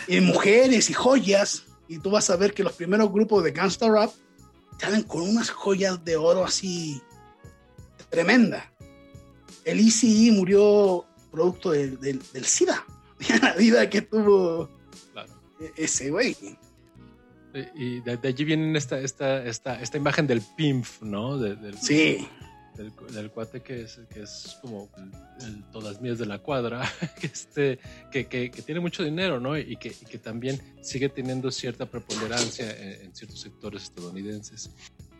y 0.07 0.19
mujeres 0.21 0.89
y 0.89 0.93
joyas. 0.93 1.65
Y 1.87 1.99
tú 1.99 2.11
vas 2.11 2.29
a 2.29 2.35
ver 2.35 2.53
que 2.53 2.63
los 2.63 2.73
primeros 2.73 3.11
grupos 3.11 3.43
de 3.43 3.51
gangsta 3.51 3.89
rap 3.89 4.11
salen 4.79 5.03
con 5.03 5.21
unas 5.21 5.49
joyas 5.49 6.03
de 6.03 6.15
oro 6.15 6.43
así 6.43 7.01
tremenda. 8.09 8.71
El 9.65 9.79
ECE 9.79 10.31
murió 10.31 11.05
producto 11.31 11.71
del, 11.71 11.99
del, 11.99 12.45
SIDA, 12.45 12.85
la 13.41 13.53
vida 13.55 13.89
que 13.89 14.01
tuvo 14.01 14.69
e-, 15.59 15.71
ese 15.77 16.09
güey. 16.11 16.35
Y 17.75 17.99
de, 18.01 18.19
allí 18.23 18.43
viene 18.43 18.77
esta, 18.77 18.99
esta, 18.99 19.43
esta, 19.45 19.81
esta 19.81 19.97
imagen 19.97 20.25
del 20.25 20.41
pimp, 20.55 20.85
¿no? 21.01 21.37
del, 21.37 21.77
sí. 21.77 22.27
Del, 22.75 23.29
cuate 23.29 23.61
que 23.61 23.83
es, 23.83 24.01
que 24.11 24.23
es 24.23 24.57
como 24.59 24.89
el, 25.41 25.63
todas 25.71 26.01
mías 26.01 26.17
de 26.17 26.25
la 26.25 26.39
cuadra, 26.39 26.81
que, 27.21 27.27
este, 27.27 27.77
que, 28.11 28.25
que, 28.25 28.49
tiene 28.49 28.79
mucho 28.79 29.03
dinero, 29.03 29.39
¿no? 29.39 29.55
Y 29.55 29.77
que, 29.77 29.91
que 29.91 30.17
también 30.17 30.59
sigue 30.81 31.07
teniendo 31.09 31.51
cierta 31.51 31.85
preponderancia 31.85 32.71
en, 32.71 33.13
ciertos 33.15 33.41
sectores 33.41 33.83
estadounidenses. 33.83 34.71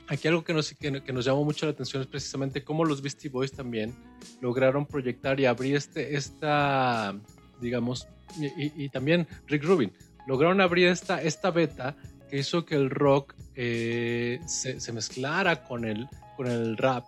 Aquí 0.08 0.28
algo 0.28 0.44
que 0.44 0.54
nos, 0.54 0.74
que, 0.74 0.92
nos 0.92 1.26
llamó 1.26 1.46
mucho 1.46 1.68
la 1.68 1.74
atención 1.74 2.02
es 2.02 2.08
precisamente 2.08 2.64
cómo 2.64 2.86
los 2.86 3.04
Beastie 3.04 3.30
Boys 3.30 3.52
también 3.52 3.94
lograron 4.42 4.88
proyectar 4.88 5.40
y 5.40 5.46
abrir 5.46 5.76
este, 5.76 6.16
esta, 6.16 7.16
digamos, 7.62 8.08
y, 8.40 8.86
y 8.86 8.90
también 8.90 9.28
Rick 9.46 9.64
Rubin, 9.64 9.94
lograron 10.28 10.62
abrir 10.62 10.88
esta, 10.88 11.22
esta 11.22 11.52
beta 11.52 11.96
que 12.34 12.40
hizo 12.40 12.66
que 12.66 12.74
el 12.74 12.90
rock 12.90 13.36
eh, 13.56 14.40
se, 14.48 14.80
se, 14.80 14.92
mezclara 14.92 15.64
con 15.64 15.86
el, 15.86 16.08
con 16.36 16.48
el 16.48 16.78
rap 16.78 17.06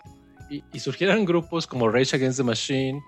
y, 0.51 0.61
surgieran 0.79 1.25
grupos 1.25 1.65
como 1.65 1.89
Rage 1.89 2.15
Against 2.15 2.37
the 2.37 2.43
Machine, 2.43 3.01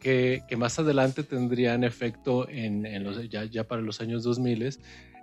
que, 0.00 0.42
que 0.48 0.56
más 0.56 0.76
adelante 0.80 1.22
tendrían 1.22 1.84
efecto 1.84 2.48
en, 2.48 2.84
en 2.84 3.04
los, 3.04 3.30
ya, 3.30 3.44
ya, 3.44 3.62
para 3.62 3.80
los 3.80 4.00
años 4.00 4.24
2000, 4.24 4.76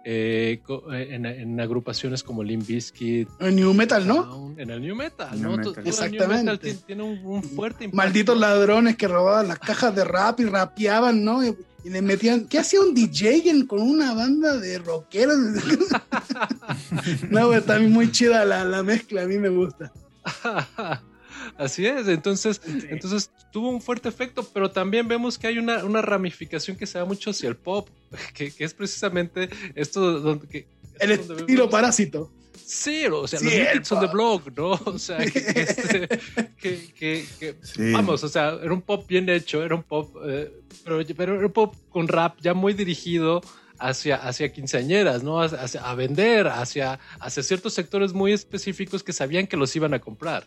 eh, 0.06 0.62
en, 0.94 1.26
en, 1.26 1.60
agrupaciones 1.60 2.24
como 2.24 2.42
Limp 2.42 2.68
Bizkit. 2.68 3.28
En 3.42 3.58
New 3.58 3.74
Metal, 3.74 4.08
¿no? 4.08 4.56
En 4.58 4.70
el 4.70 4.82
New 4.82 4.96
Metal, 4.96 5.42
¿no? 5.42 5.56
Exactamente. 5.56 6.26
New 6.26 6.54
metal 6.54 6.60
tiene, 6.88 7.04
un, 7.04 7.44
fuerte 7.44 7.84
impacto. 7.84 7.98
Malditos 7.98 8.38
ladrones 8.38 8.96
que 8.96 9.10
robaban 9.10 9.50
las 9.50 9.60
cajas 9.60 9.94
de 9.94 10.06
rap 10.06 10.40
y 10.40 10.46
rapeaban, 10.46 11.22
¿no? 11.26 11.46
Y, 11.46 11.54
le 11.90 12.02
metían. 12.02 12.48
¿Qué 12.48 12.60
hacía 12.60 12.82
un 12.82 12.94
DJ 12.94 13.66
con 13.68 13.82
una 13.82 14.14
banda 14.14 14.58
de 14.58 14.80
rockeros? 14.80 15.38
no, 17.30 17.54
está 17.54 17.80
muy 17.80 18.12
chida 18.12 18.46
la, 18.46 18.64
la 18.64 18.84
mezcla, 18.84 19.24
a 19.24 19.26
mí 19.26 19.38
me 19.38 19.50
gusta. 19.50 19.92
Así 21.58 21.86
es, 21.86 22.08
entonces, 22.08 22.62
entonces 22.90 23.32
tuvo 23.52 23.70
un 23.70 23.82
fuerte 23.82 24.10
efecto, 24.10 24.48
pero 24.54 24.72
también 24.72 25.08
vemos 25.08 25.38
que 25.38 25.48
hay 25.48 25.58
una, 25.58 25.84
una 25.84 26.02
ramificación 26.02 26.78
que 26.78 26.88
se 26.88 26.98
da 26.98 27.06
mucho 27.06 27.30
hacia 27.30 27.50
el 27.50 27.56
pop, 27.56 27.90
que, 28.34 28.52
que 28.52 28.64
es 28.64 28.74
precisamente 28.74 29.50
esto 29.76 30.20
donde... 30.20 30.48
Que, 30.48 30.68
el 31.00 31.12
estilo 31.12 31.70
parásito. 31.70 32.32
Sí, 32.66 33.06
o 33.06 33.28
sea, 33.28 33.40
los 33.42 33.54
Kids 33.54 33.92
on 33.92 34.00
the 34.00 34.08
Blog, 34.08 34.42
¿no? 34.56 34.72
O 34.86 35.00
sea, 35.00 35.18
que, 35.18 36.20
este, 36.60 37.56
vamos, 37.92 38.24
o 38.24 38.30
sea, 38.30 38.60
era 38.62 38.74
un 38.74 38.82
pop 38.82 39.06
bien 39.08 39.30
hecho, 39.30 39.64
era 39.64 39.76
un 39.76 39.84
pop, 39.84 40.16
eh, 40.26 40.52
pero, 40.84 41.02
pero, 41.16 41.36
era 41.36 41.46
un 41.46 41.54
pop 41.54 41.76
con 41.90 42.08
rap 42.08 42.38
ya 42.42 42.54
muy 42.54 42.74
dirigido 42.74 43.42
hacia, 43.80 44.16
hacia 44.16 44.52
quinceañeras, 44.52 45.24
¿no? 45.24 45.42
Hacia, 45.42 45.82
a 45.82 45.96
vender, 45.96 46.48
hacia, 46.48 47.00
hacia 47.20 47.44
ciertos 47.44 47.74
sectores 47.74 48.14
muy 48.14 48.34
específicos 48.34 49.04
que 49.04 49.14
sabían 49.14 49.48
que 49.48 49.58
los 49.58 49.76
iban 49.76 49.94
a 49.94 50.00
comprar 50.00 50.46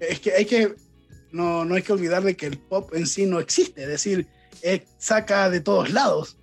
es 0.00 0.20
que 0.20 0.32
hay 0.32 0.44
que, 0.44 0.74
no, 1.32 1.64
no 1.64 1.74
hay 1.74 1.82
que 1.82 1.92
olvidar 1.92 2.22
de 2.22 2.36
que 2.36 2.46
el 2.46 2.58
pop 2.58 2.94
en 2.94 3.06
sí 3.06 3.26
no 3.26 3.40
existe, 3.40 3.82
es 3.82 3.88
decir, 3.88 4.26
eh, 4.62 4.84
saca 4.98 5.50
de 5.50 5.60
todos 5.60 5.90
lados. 5.90 6.36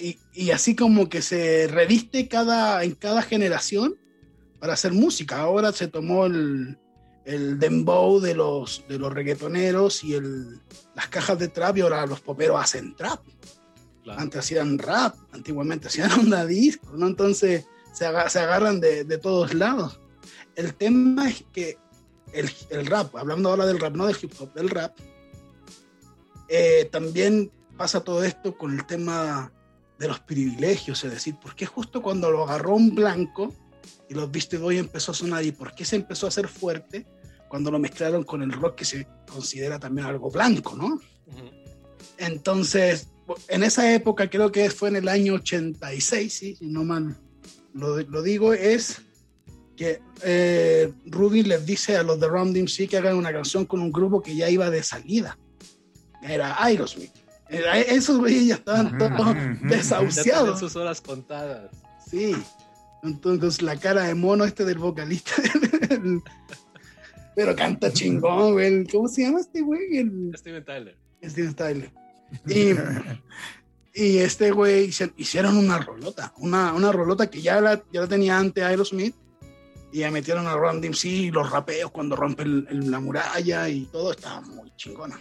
Y, 0.00 0.18
y, 0.32 0.50
así 0.50 0.74
como 0.74 1.08
que 1.08 1.22
se 1.22 1.68
reviste 1.68 2.28
cada, 2.28 2.82
en 2.84 2.94
cada 2.94 3.22
generación 3.22 3.96
para 4.58 4.74
hacer 4.74 4.92
música. 4.92 5.40
Ahora 5.40 5.72
se 5.72 5.88
tomó 5.88 6.26
el, 6.26 6.78
el 7.24 7.58
dembow 7.58 8.20
de 8.20 8.34
los, 8.34 8.84
de 8.88 8.98
los 8.98 9.12
reggaetoneros 9.12 10.04
y 10.04 10.14
el, 10.14 10.60
las 10.94 11.08
cajas 11.08 11.38
de 11.38 11.48
trap 11.48 11.76
y 11.76 11.80
ahora 11.82 12.06
los 12.06 12.20
poperos 12.20 12.60
hacen 12.60 12.94
trap. 12.94 13.20
Antes 14.16 14.38
hacían 14.38 14.78
rap, 14.78 15.16
antiguamente 15.32 15.88
hacían 15.88 16.12
onda 16.20 16.46
disco, 16.46 16.92
¿no? 16.96 17.08
Entonces 17.08 17.66
se, 17.92 18.04
se 18.28 18.38
agarran 18.38 18.80
de, 18.80 19.04
de, 19.04 19.18
todos 19.18 19.52
lados. 19.54 20.00
El 20.54 20.74
tema 20.74 21.28
es 21.28 21.44
que 21.52 21.78
el, 22.32 22.86
rap, 22.86 23.16
hablando 23.16 23.50
ahora 23.50 23.66
del 23.66 23.80
rap, 23.80 23.94
no 23.94 24.06
del 24.06 24.16
hip 24.20 24.32
hop, 24.38 24.52
del 24.54 24.68
rap, 24.68 24.96
eh, 26.48 26.88
también 26.92 27.50
pasa 27.76 28.04
todo 28.04 28.22
esto 28.22 28.56
con 28.56 28.72
el 28.72 28.86
tema 28.86 29.52
de 29.98 30.08
los 30.08 30.20
privilegios, 30.20 31.02
es 31.04 31.10
decir, 31.10 31.36
¿por 31.36 31.54
qué 31.54 31.66
justo 31.66 32.02
cuando 32.02 32.30
lo 32.30 32.44
agarró 32.44 32.74
un 32.74 32.94
blanco 32.94 33.54
y 34.08 34.14
los 34.14 34.30
Beastie 34.30 34.58
Boys 34.58 34.78
empezó 34.78 35.12
a 35.12 35.14
sonar 35.14 35.44
y 35.44 35.52
por 35.52 35.74
qué 35.74 35.84
se 35.84 35.96
empezó 35.96 36.26
a 36.26 36.28
hacer 36.28 36.48
fuerte 36.48 37.06
cuando 37.48 37.70
lo 37.70 37.78
mezclaron 37.78 38.24
con 38.24 38.42
el 38.42 38.52
rock 38.52 38.76
que 38.76 38.84
se 38.84 39.06
considera 39.30 39.78
también 39.78 40.06
algo 40.06 40.30
blanco, 40.30 40.76
¿no? 40.76 41.00
Entonces, 42.18 43.08
en 43.48 43.62
esa 43.62 43.92
época, 43.92 44.28
creo 44.28 44.52
que 44.52 44.70
fue 44.70 44.88
en 44.88 44.96
el 44.96 45.08
año 45.08 45.34
86, 45.34 46.32
si 46.32 46.58
no 46.60 46.84
mal 46.84 47.16
lo, 47.76 48.00
lo 48.00 48.22
digo, 48.22 48.52
es 48.52 49.02
que 49.76 50.00
eh, 50.22 50.92
Ruby 51.04 51.42
les 51.42 51.66
dice 51.66 51.96
a 51.96 52.02
los 52.02 52.18
de 52.18 52.26
Ron 52.26 52.52
DMC 52.52 52.88
que 52.88 52.96
hagan 52.96 53.16
una 53.16 53.32
canción 53.32 53.66
con 53.66 53.80
un 53.80 53.92
grupo 53.92 54.22
que 54.22 54.34
ya 54.34 54.48
iba 54.48 54.70
de 54.70 54.82
salida. 54.82 55.38
Era 56.22 56.62
Aerosmith. 56.62 57.12
Esos 57.48 58.18
güeyes 58.18 58.46
ya 58.46 58.54
estaban 58.54 58.98
todos 58.98 59.36
desahuciados. 59.62 60.58
sus 60.58 60.76
horas 60.76 61.00
contadas. 61.00 61.70
Sí. 62.10 62.34
Entonces 63.02 63.62
la 63.62 63.76
cara 63.76 64.04
de 64.04 64.14
mono 64.14 64.44
este 64.44 64.64
del 64.64 64.78
vocalista. 64.78 65.32
Pero 67.36 67.54
canta 67.54 67.92
chingón, 67.92 68.54
güey. 68.54 68.86
¿Cómo 68.86 69.08
se 69.08 69.22
llama 69.22 69.40
este 69.40 69.60
güey? 69.60 69.80
Steven 70.34 70.64
Tyler. 70.64 70.96
Steven 71.22 71.54
Tyler. 71.54 71.90
Y, 72.46 72.70
y 73.94 74.18
este 74.18 74.50
güey 74.50 74.90
hicieron 75.16 75.56
una 75.56 75.78
rolota. 75.78 76.32
Una, 76.38 76.72
una 76.72 76.90
rolota 76.92 77.28
que 77.28 77.42
ya 77.42 77.60
la, 77.60 77.82
ya 77.92 78.00
la 78.00 78.08
tenía 78.08 78.38
antes 78.38 78.64
Aerosmith 78.64 79.14
y 79.92 80.00
ya 80.00 80.10
metieron 80.10 80.46
a 80.46 80.54
Ron 80.54 80.80
DMC 80.80 81.32
los 81.32 81.50
rapeos 81.50 81.90
cuando 81.90 82.16
rompen 82.16 82.66
la 82.90 83.00
muralla 83.00 83.68
y 83.68 83.84
todo 83.86 84.12
estaba 84.12 84.40
muy 84.40 84.72
chingona. 84.76 85.18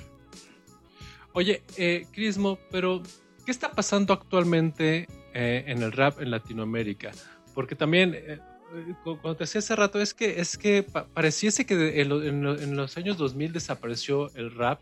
Oye, 1.35 1.63
eh, 1.75 2.07
Crismo, 2.13 2.57
pero 2.71 3.03
¿qué 3.45 3.51
está 3.51 3.69
pasando 3.69 4.13
actualmente 4.13 5.05
eh, 5.33 5.65
en 5.67 5.83
el 5.83 5.91
rap 5.91 6.21
en 6.21 6.31
Latinoamérica? 6.31 7.11
Porque 7.53 7.75
también, 7.75 8.15
eh, 8.15 8.39
cuando 9.03 9.35
te 9.35 9.43
decía 9.43 9.59
hace 9.59 9.75
rato, 9.75 9.99
es 9.99 10.13
que, 10.13 10.39
es 10.39 10.57
que 10.57 10.83
pareciese 11.13 11.65
que 11.65 11.99
en, 12.01 12.77
los 12.77 12.95
años 12.95 13.17
2000 13.17 13.51
desapareció 13.51 14.33
el 14.35 14.55
rap 14.55 14.79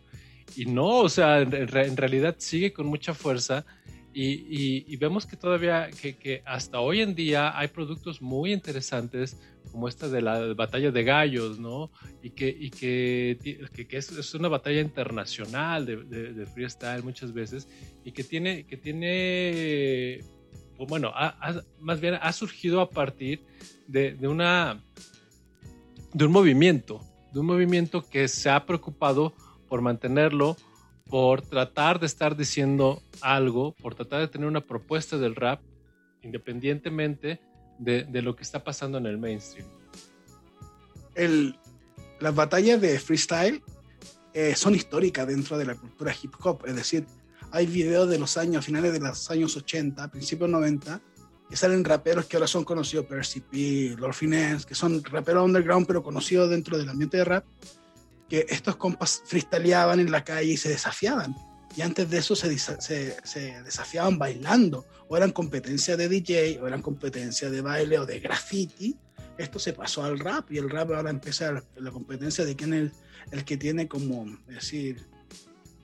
y 0.56 0.68
no, 0.68 1.00
o 1.00 1.10
sea, 1.10 1.42
en, 1.42 1.56
en 1.56 1.98
realidad 1.98 2.36
sigue 2.38 2.72
con 2.72 2.86
mucha 2.86 3.16
fuerza 3.16 3.66
y, 4.14 4.96
vemos 4.98 5.26
que 5.26 5.36
todavía, 5.36 5.90
que, 5.90 6.44
hasta 6.46 6.80
hoy 6.80 7.02
en 7.02 7.16
día 7.16 7.58
hay 7.58 7.68
productos 7.68 8.22
muy 8.22 8.54
interesantes 8.54 9.38
como 9.74 9.90
esta 9.90 10.08
de 10.08 10.22
la 10.22 10.54
batalla 10.54 10.92
de 10.92 11.04
gallos, 11.04 11.60
¿no? 11.60 11.92
Y 12.22 12.30
que, 12.30 12.70
que, 12.70 13.38
es, 13.90 14.34
una 14.36 14.48
batalla 14.48 14.80
internacional 14.80 15.86
de, 15.86 16.46
freestyle 16.46 17.04
muchas 17.04 17.34
veces 17.34 17.68
y 18.06 18.12
que 18.12 18.24
tiene, 18.24 18.66
que 18.66 18.78
tiene 18.78 20.20
bueno, 20.88 21.12
más 21.80 22.00
bien 22.00 22.20
ha 22.22 22.32
surgido 22.34 22.82
a 22.82 22.90
partir 22.90 23.46
de, 23.88 24.14
de, 24.14 24.28
una, 24.28 24.84
de 26.14 26.26
un 26.26 26.32
movimiento, 26.32 27.02
de 27.34 27.40
un 27.40 27.48
movimiento 27.48 28.08
que 28.08 28.28
se 28.28 28.50
ha 28.50 28.66
preocupado 28.66 29.34
por 29.68 29.82
mantenerlo 29.82 30.56
por 31.10 31.42
tratar 31.42 32.00
de 32.00 32.06
estar 32.06 32.36
diciendo 32.36 33.02
algo, 33.22 33.76
por 33.82 33.96
tratar 33.96 34.22
de 34.22 34.28
tener 34.28 34.48
una 34.48 34.62
propuesta 34.62 35.18
del 35.18 35.36
rap, 35.36 35.62
independientemente 36.22 37.42
de, 37.80 38.22
lo 38.22 38.36
que 38.36 38.44
está 38.44 38.64
pasando 38.64 38.98
en 38.98 39.06
el 39.06 39.18
mainstream. 39.18 39.68
El, 41.16 41.60
las 42.20 42.34
batallas 42.34 42.82
de 42.82 43.00
freestyle 43.00 43.64
eh, 44.34 44.56
son 44.56 44.76
históricas 44.76 45.28
dentro 45.28 45.58
de 45.58 45.66
la 45.66 45.76
cultura 45.76 46.14
hip 46.22 46.34
hop, 46.44 46.64
es 46.66 46.76
decir, 46.76 47.06
hay 47.52 47.68
videos 47.68 48.10
de 48.10 48.18
los 48.18 48.38
años, 48.38 48.66
finales 48.66 48.94
de 48.94 49.00
los 49.00 49.30
años 49.30 49.56
80, 49.56 50.08
principios 50.10 50.50
90, 50.50 51.02
que 51.50 51.56
salen 51.56 51.84
raperos 51.84 52.26
que 52.26 52.38
ahora 52.38 52.48
son 52.48 52.64
conocidos, 52.64 53.06
Percy 53.06 53.42
P, 53.42 53.96
Lord 54.00 54.16
Finesse, 54.16 54.66
que 54.66 54.74
son 54.74 55.04
raperos 55.04 55.46
underground 55.46 55.86
pero 55.86 56.02
conocidos 56.02 56.50
dentro 56.50 56.80
del 56.80 56.90
ambiente 56.90 57.18
de 57.18 57.26
rap, 57.26 57.46
que 58.28 58.48
estos 58.50 58.76
compas 58.76 59.22
freestyleaban 59.26 60.00
en 60.00 60.12
la 60.12 60.24
calle 60.24 60.54
y 60.54 60.58
se 60.58 60.70
desafiaban. 60.70 61.36
Y 61.76 61.82
antes 61.82 62.10
de 62.10 62.20
eso 62.20 62.36
se, 62.36 62.58
se, 62.58 63.18
se, 63.24 63.64
desafiaban 63.64 64.20
bailando, 64.20 64.86
o 65.08 65.18
eran 65.18 65.32
competencia 65.32 65.98
de 65.98 66.08
DJ, 66.08 66.60
o 66.62 66.68
eran 66.68 66.82
competencia 66.82 67.50
de 67.50 67.62
baile 67.62 67.98
o 67.98 68.06
de 68.06 68.20
graffiti. 68.20 68.96
Esto 69.38 69.58
se 69.58 69.74
pasó 69.74 70.04
al 70.04 70.20
rap 70.20 70.52
y 70.52 70.60
el 70.60 70.70
rap 70.70 70.92
ahora 70.92 71.10
empieza 71.10 71.52
la, 71.52 71.64
la 71.78 71.92
competencia 71.92 72.46
de 72.46 72.56
quién 72.56 72.74
es 72.74 72.80
el, 72.82 72.92
el 73.32 73.46
que 73.46 73.58
tiene 73.58 73.88
como, 73.88 74.26
decir, 74.48 75.08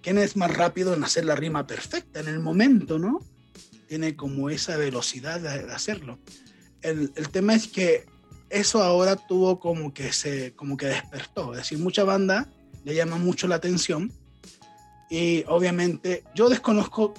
quién 0.02 0.20
es 0.20 0.36
más 0.36 0.56
rápido 0.56 0.94
en 0.94 1.04
hacer 1.04 1.26
la 1.26 1.36
rima 1.36 1.66
perfecta 1.66 2.20
en 2.20 2.28
el 2.28 2.40
momento, 2.40 3.00
¿no? 3.00 3.20
Tiene 3.88 4.16
como 4.16 4.52
esa 4.52 4.78
velocidad 4.78 5.40
de, 5.40 5.66
de 5.66 5.74
hacerlo. 5.74 6.20
El, 6.82 7.12
el, 7.16 7.30
tema 7.30 7.56
es 7.56 7.68
que 7.68 8.06
eso 8.50 8.84
ahora 8.84 9.16
tuvo 9.16 9.60
como 9.60 9.94
que 9.94 10.14
se, 10.14 10.54
como 10.54 10.78
que 10.78 10.86
despertó, 10.86 11.54
es 11.54 11.60
decir, 11.60 11.80
mucha 11.80 12.04
banda 12.04 12.48
le 12.86 12.96
llama 12.96 13.18
mucho 13.18 13.48
la 13.48 13.56
atención 13.56 14.14
y 15.10 15.44
obviamente 15.48 16.24
yo 16.36 16.50
desconozco 16.50 17.14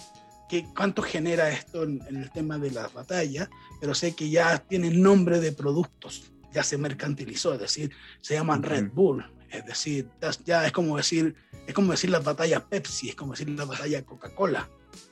que 0.49 0.64
cuánto 0.75 1.02
genera 1.02 1.50
esto 1.50 1.85
en, 1.85 2.02
en 2.09 2.16
el 2.16 2.30
tema 2.30 2.59
de 2.59 2.70
las 2.70 2.92
batallas, 2.92 3.49
pero 3.80 3.94
sé 3.94 4.14
que 4.14 4.30
ya 4.30 4.59
tiene 4.59 4.90
nombre 4.90 5.40
de 5.40 5.52
productos, 5.52 6.32
ya 6.52 6.62
se 6.62 6.78
mercantilizó, 6.78 7.54
es 7.54 7.61
decir, 7.61 7.90
se 8.20 8.35
llaman 8.35 8.62
Red 8.62 8.90
Bull, 8.92 9.25
es 9.50 9.66
decir, 9.66 10.09
ya 10.44 10.66
es 10.66 10.73
como 10.73 10.97
decir, 10.97 11.35
es 11.66 11.75
como 11.75 11.92
decir 11.92 12.11
la 12.11 12.20
batalla 12.20 12.64
Pepsi, 12.64 13.11
es 13.11 13.14
como 13.16 13.32
decir 13.32 13.50
la 13.50 13.64
batalla 13.64 14.04
Coca-Cola. 14.04 14.70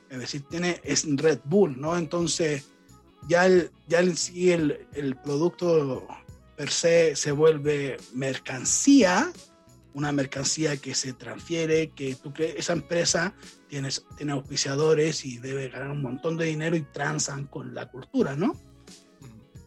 Es 0.09 0.19
decir, 0.19 0.43
tiene, 0.49 0.79
es 0.83 1.05
Red 1.05 1.39
Bull, 1.43 1.79
¿no? 1.79 1.97
Entonces, 1.97 2.65
ya 3.27 3.45
el, 3.45 3.71
ya 3.87 3.99
el, 3.99 4.17
sí 4.17 4.51
el, 4.51 4.87
el 4.93 5.15
producto 5.17 6.07
per 6.55 6.69
se 6.69 7.15
se 7.15 7.31
vuelve 7.31 7.97
mercancía, 8.13 9.31
una 9.93 10.11
mercancía 10.11 10.77
que 10.77 10.93
se 10.95 11.13
transfiere, 11.13 11.91
que 11.91 12.15
tú 12.15 12.33
crees, 12.33 12.55
esa 12.57 12.73
empresa 12.73 13.33
tiene, 13.67 13.89
tiene 14.17 14.33
auspiciadores 14.33 15.25
y 15.25 15.37
debe 15.37 15.69
ganar 15.69 15.91
un 15.91 16.01
montón 16.01 16.37
de 16.37 16.45
dinero 16.45 16.75
y 16.75 16.81
transan 16.81 17.47
con 17.47 17.73
la 17.73 17.89
cultura, 17.89 18.35
¿no? 18.35 18.59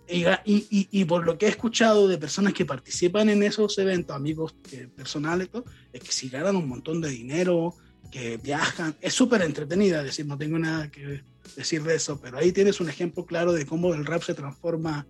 Y, 0.09 0.27
y, 0.45 0.67
y, 0.91 1.05
por 1.07 1.25
lo 1.25 1.39
que 1.39 1.47
he 1.47 1.49
escuchado 1.49 2.07
de 2.07 2.19
personas 2.19 2.53
que 2.53 2.67
participan 2.67 3.31
en 3.31 3.43
esos 3.43 3.79
eventos, 3.79 4.15
amigos 4.15 4.55
que, 4.69 4.89
personales, 4.89 5.49
todo, 5.49 5.65
es 5.91 6.03
que 6.03 6.13
si 6.13 6.29
ganan 6.29 6.57
un 6.57 6.69
montón 6.69 7.01
de 7.01 7.09
dinero, 7.09 7.75
que 8.13 8.37
viajan, 8.37 8.95
es 9.01 9.15
súper 9.15 9.43
entretenida, 9.43 10.01
es 10.01 10.05
decir, 10.05 10.27
no 10.27 10.37
tengo 10.37 10.59
nada 10.59 10.91
que 10.91 11.23
decir 11.57 11.83
de 11.83 11.95
eso, 11.95 12.21
pero 12.21 12.37
ahí 12.37 12.53
tienes 12.53 12.79
un 12.81 12.91
ejemplo 12.91 13.25
claro 13.25 13.53
de 13.53 13.65
cómo 13.65 13.95
el 13.95 14.05
rap 14.05 14.23
se 14.23 14.35
transforma 14.35 15.07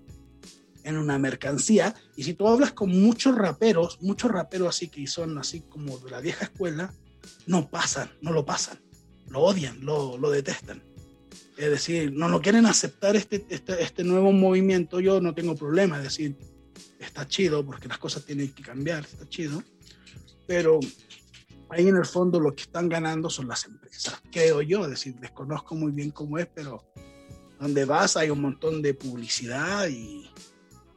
en 0.85 0.97
una 0.97 1.19
mercancía. 1.19 1.95
Y 2.17 2.25
si 2.25 2.35
tú 2.35 2.49
hablas 2.49 2.73
con 2.73 2.91
muchos 2.91 3.37
raperos, 3.37 3.99
muchos 4.01 4.31
raperos 4.31 4.69
así 4.69 4.89
que 4.89 5.07
son 5.07 5.39
así 5.39 5.61
como 5.62 5.99
de 5.99 6.11
la 6.11 6.21
vieja 6.21 6.45
escuela, 6.45 6.93
no 7.47 7.71
pasan, 7.71 8.11
no 8.21 8.33
lo 8.33 8.45
pasan, 8.45 8.81
lo 9.29 9.41
odian, 9.41 9.85
lo, 9.85 10.19
lo 10.19 10.31
detestan. 10.31 10.83
Es 11.57 11.71
decir, 11.71 12.12
no, 12.12 12.29
no 12.29 12.41
quieren 12.41 12.67
aceptar 12.67 13.15
este, 13.15 13.45
este, 13.49 13.83
este, 13.83 14.05
nuevo 14.05 14.33
movimiento, 14.33 15.01
yo 15.01 15.21
no 15.21 15.35
tengo 15.35 15.55
problema, 15.55 15.99
es 15.99 16.05
decir, 16.05 16.37
está 16.99 17.29
chido 17.29 17.65
porque 17.65 17.89
las 17.89 17.99
cosas 17.99 18.25
tienen 18.25 18.53
que 18.53 18.62
cambiar, 18.62 19.05
está 19.05 19.29
chido, 19.29 19.62
pero 20.47 20.81
ahí 21.69 21.87
en 21.87 21.97
el 21.97 22.07
fondo 22.07 22.41
lo 22.41 22.55
que 22.55 22.62
están 22.62 22.89
ganando 22.89 23.29
son 23.29 23.49
las 23.49 23.67
empresas, 23.67 24.21
creo 24.33 24.62
yo, 24.62 24.85
es 24.85 24.91
decir, 24.91 25.15
desconozco 25.17 25.75
muy 25.75 25.93
bien 25.93 26.11
cómo 26.11 26.39
es, 26.39 26.47
pero 26.47 26.85
donde 27.61 27.85
vas 27.85 28.17
hay 28.17 28.31
un 28.31 28.41
montón 28.41 28.81
de 28.81 28.95
publicidad 28.95 29.89
y, 29.89 30.31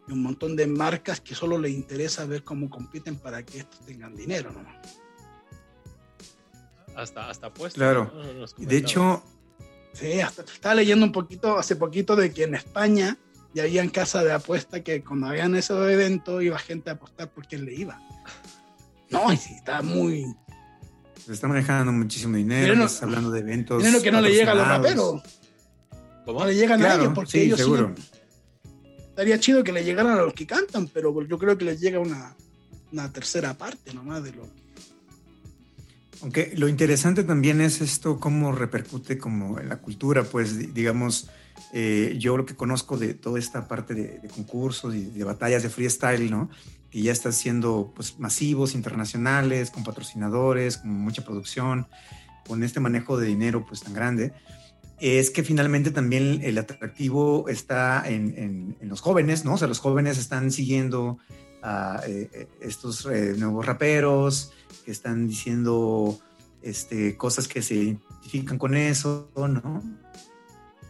y 0.07 0.13
un 0.13 0.21
montón 0.21 0.55
de 0.55 0.67
marcas 0.67 1.21
que 1.21 1.35
solo 1.35 1.57
les 1.57 1.73
interesa 1.73 2.25
ver 2.25 2.43
cómo 2.43 2.69
compiten 2.69 3.17
para 3.17 3.43
que 3.43 3.59
estos 3.59 3.85
tengan 3.85 4.15
dinero, 4.15 4.51
¿no? 4.51 4.65
Hasta, 6.95 7.29
hasta 7.29 7.53
puesto. 7.53 7.79
Claro. 7.79 8.11
¿no? 8.13 8.45
De 8.65 8.77
hecho, 8.77 9.23
Sí, 9.95 10.19
hasta 10.19 10.41
estaba 10.41 10.75
leyendo 10.75 11.05
un 11.05 11.13
poquito, 11.13 11.57
hace 11.57 11.77
poquito, 11.77 12.17
de 12.17 12.33
que 12.33 12.43
en 12.43 12.55
España 12.55 13.17
ya 13.53 13.63
había 13.63 13.81
en 13.81 13.89
casa 13.89 14.23
de 14.25 14.33
apuesta 14.33 14.83
que 14.83 15.01
cuando 15.01 15.27
habían 15.27 15.55
esos 15.55 15.89
eventos 15.89 16.43
iba 16.43 16.59
gente 16.59 16.89
a 16.89 16.93
apostar 16.93 17.29
por 17.29 17.47
quién 17.47 17.63
le 17.63 17.73
iba. 17.73 17.99
No, 19.09 19.31
y 19.31 19.37
sí, 19.37 19.53
está 19.53 19.81
muy. 19.81 20.25
Se 21.25 21.31
está 21.31 21.47
manejando 21.47 21.93
muchísimo 21.93 22.35
dinero, 22.35 22.75
no, 22.75 22.87
hablando 23.01 23.31
de 23.31 23.39
eventos. 23.39 23.81
Dinero 23.81 24.03
que 24.03 24.11
no 24.11 24.19
le 24.19 24.31
llega 24.31 24.51
a 24.51 24.55
los 24.55 24.67
raperos. 24.67 25.21
¿Cómo? 26.25 26.39
No 26.39 26.45
le 26.45 26.55
llegan 26.55 26.79
claro, 26.79 27.01
a 27.01 27.03
ellos 27.03 27.13
porque 27.15 27.31
sí, 27.31 27.39
ellos 27.41 27.59
seguro. 27.59 27.93
Sí, 27.95 28.03
estaría 29.15 29.39
chido 29.39 29.63
que 29.63 29.71
le 29.71 29.85
llegaran 29.85 30.17
a 30.19 30.23
los 30.23 30.33
que 30.33 30.45
cantan, 30.45 30.89
pero 30.89 31.25
yo 31.25 31.37
creo 31.37 31.57
que 31.57 31.63
les 31.63 31.79
llega 31.79 31.99
una, 31.99 32.35
una 32.91 33.09
tercera 33.13 33.57
parte 33.57 33.93
nomás 33.93 34.21
de 34.25 34.33
lo 34.33 34.43
que 34.43 34.65
aunque 36.21 36.53
lo 36.55 36.67
interesante 36.67 37.23
también 37.23 37.61
es 37.61 37.81
esto, 37.81 38.19
cómo 38.19 38.51
repercute 38.51 39.17
como 39.17 39.59
en 39.59 39.69
la 39.69 39.77
cultura, 39.77 40.23
pues 40.23 40.73
digamos, 40.73 41.29
eh, 41.71 42.15
yo 42.17 42.35
lo 42.35 42.45
que 42.45 42.55
conozco 42.55 42.97
de 42.97 43.13
toda 43.13 43.39
esta 43.39 43.67
parte 43.67 43.93
de, 43.93 44.19
de, 44.19 44.27
concursos 44.27 44.95
y 44.95 45.05
de 45.05 45.23
batallas 45.23 45.63
de 45.63 45.69
freestyle, 45.69 46.31
¿no? 46.31 46.49
Que 46.89 47.01
ya 47.01 47.11
está 47.11 47.31
siendo 47.31 47.93
pues 47.95 48.17
masivos, 48.19 48.75
internacionales, 48.75 49.69
con 49.71 49.83
patrocinadores, 49.83 50.77
con 50.77 50.91
mucha 50.91 51.23
producción, 51.23 51.87
con 52.47 52.63
este 52.63 52.79
manejo 52.79 53.17
de 53.17 53.27
dinero 53.27 53.65
pues 53.65 53.81
tan 53.81 53.93
grande, 53.93 54.33
es 54.99 55.29
que 55.29 55.43
finalmente 55.43 55.91
también 55.91 56.39
el 56.43 56.57
atractivo 56.57 57.49
está 57.49 58.03
en, 58.07 58.75
en, 58.79 58.89
los 58.89 59.01
jóvenes, 59.01 59.43
¿no? 59.43 59.55
O 59.55 59.57
sea, 59.57 59.67
los 59.67 59.79
jóvenes 59.79 60.17
están 60.17 60.51
siguiendo 60.51 61.17
a 61.61 62.01
eh, 62.07 62.47
estos 62.61 63.05
eh, 63.05 63.35
nuevos 63.37 63.65
raperos, 63.65 64.53
que 64.85 64.91
están 64.91 65.27
diciendo 65.27 66.17
este, 66.61 67.17
cosas 67.17 67.47
que 67.47 67.61
se 67.61 67.75
identifican 67.75 68.57
con 68.57 68.75
eso, 68.75 69.29
¿no? 69.35 69.83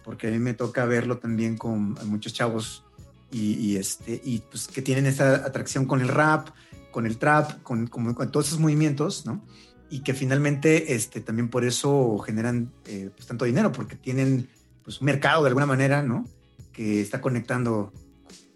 Porque 0.04 0.28
a 0.28 0.32
mí 0.32 0.40
me 0.40 0.54
toca 0.54 0.86
verlo 0.86 1.18
también 1.18 1.58
con 1.58 1.98
muchos 2.06 2.34
chavos 2.34 2.84
y, 3.32 3.76
este, 3.76 4.22
y 4.24 4.40
pues 4.40 4.68
que 4.68 4.82
tienen 4.82 5.08
esta 5.08 5.36
atracción 5.36 5.86
con 5.86 6.00
el 6.00 6.08
rap, 6.08 6.50
con 6.92 7.06
el 7.06 7.18
trap, 7.18 7.64
con, 7.64 7.88
con, 7.88 8.14
con 8.14 8.32
todos 8.32 8.48
esos 8.48 8.60
movimientos, 8.60 9.26
¿no? 9.26 9.44
Y 9.90 10.00
que 10.00 10.14
finalmente 10.14 10.96
este, 10.96 11.22
también 11.22 11.50
por 11.50 11.64
eso 11.64 12.18
generan 12.20 12.72
eh, 12.86 13.10
pues, 13.16 13.28
tanto 13.28 13.46
dinero, 13.46 13.72
porque 13.72 13.96
tienen 13.96 14.50
pues, 14.84 15.00
un 15.00 15.06
mercado 15.06 15.44
de 15.44 15.50
alguna 15.50 15.66
manera, 15.66 16.02
¿no? 16.02 16.26
Que 16.74 17.02
está 17.02 17.22
conectando 17.22 17.94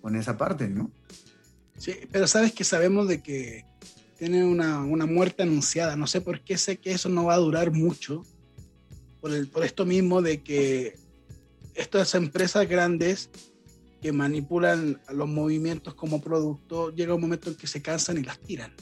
con 0.02 0.16
esa 0.16 0.38
parte, 0.38 0.68
¿no? 0.68 0.92
Sí, 1.78 1.94
pero 2.12 2.28
sabes 2.28 2.52
que 2.52 2.64
sabemos 2.64 3.08
de 3.08 3.22
que 3.22 3.66
tiene 4.18 4.44
una, 4.44 4.84
una, 4.84 5.06
muerte 5.06 5.44
anunciada. 5.44 5.96
No 5.96 6.08
sé 6.08 6.20
por 6.20 6.42
qué 6.42 6.58
sé 6.58 6.78
que 6.78 6.92
eso 6.92 7.08
no 7.08 7.26
va 7.26 7.36
a 7.36 7.38
durar 7.38 7.72
mucho. 7.72 8.26
Por, 9.22 9.32
el, 9.32 9.48
por 9.48 9.64
esto 9.64 9.86
mismo 9.86 10.22
de 10.22 10.42
que 10.44 10.96
estas 11.76 12.16
empresas 12.16 12.68
grandes 12.68 13.30
que 14.02 14.12
manipulan 14.12 15.02
los 15.10 15.28
movimientos 15.28 15.94
como 15.94 16.22
producto, 16.22 16.94
llega 16.94 17.16
un 17.16 17.22
momento 17.22 17.50
en 17.50 17.56
que 17.56 17.68
se 17.68 17.82
cansan 17.82 18.18
y 18.18 18.24
las 18.24 18.40
tiran. 18.40 18.74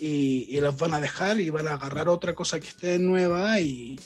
Y, 0.00 0.46
y 0.48 0.60
las 0.60 0.76
van 0.76 0.94
a 0.94 1.00
dejar 1.00 1.40
y 1.40 1.50
van 1.50 1.68
a 1.68 1.74
agarrar 1.74 2.08
otra 2.08 2.34
cosa 2.34 2.58
que 2.58 2.68
esté 2.68 2.98
nueva 2.98 3.60
y, 3.60 3.98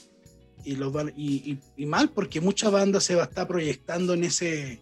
y, 0.65 0.77
los 0.77 0.93
van, 0.93 1.13
y, 1.17 1.59
y, 1.77 1.87
mal 1.87 2.11
porque 2.11 2.41
mucha 2.41 2.71
banda 2.71 3.01
se 3.01 3.15
va 3.15 3.23
a 3.23 3.27
estar 3.27 3.49
proyectando 3.49 4.15
en 4.15 4.25
ese, 4.25 4.81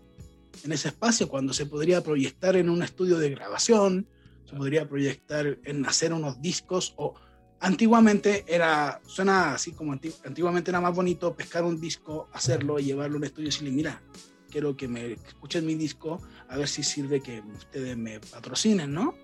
en 0.65 0.73
ese 0.73 0.89
espacio 0.89 1.29
cuando 1.29 1.53
se 1.53 1.67
podría 1.67 2.03
proyectar 2.03 2.57
en 2.57 2.69
un 2.69 2.83
estudio 2.83 3.19
de 3.19 3.31
grabación, 3.31 4.09
se 4.45 4.57
podría 4.57 4.89
proyectar 4.89 5.59
en 5.65 5.87
hacer 5.87 6.13
unos 6.13 6.41
discos 6.41 6.95
o 6.97 7.15
antiguamente 7.61 8.45
era, 8.47 9.01
suena 9.07 9.55
así 9.55 9.73
como 9.73 9.93
antiguamente 9.93 10.71
era 10.71 10.81
más 10.81 10.95
bonito 10.95 11.35
pescar 11.35 11.65
un 11.65 11.81
disco, 11.81 12.29
hacerlo 12.33 12.79
y 12.79 12.85
llevarlo 12.85 13.17
a 13.17 13.19
un 13.19 13.25
estudio 13.25 13.49
y 13.49 13.51
decirle, 13.51 13.71
mira, 13.71 14.03
quiero 14.51 14.77
que 14.77 14.89
me 14.89 15.13
escuchen 15.13 15.67
mi 15.67 15.75
disco, 15.75 16.21
a 16.49 16.57
ver 16.57 16.69
si 16.69 16.83
sirve 16.83 17.21
que 17.21 17.41
ustedes 17.41 17.97
me 17.97 18.21
patrocinen, 18.21 18.93
¿no? 18.93 19.15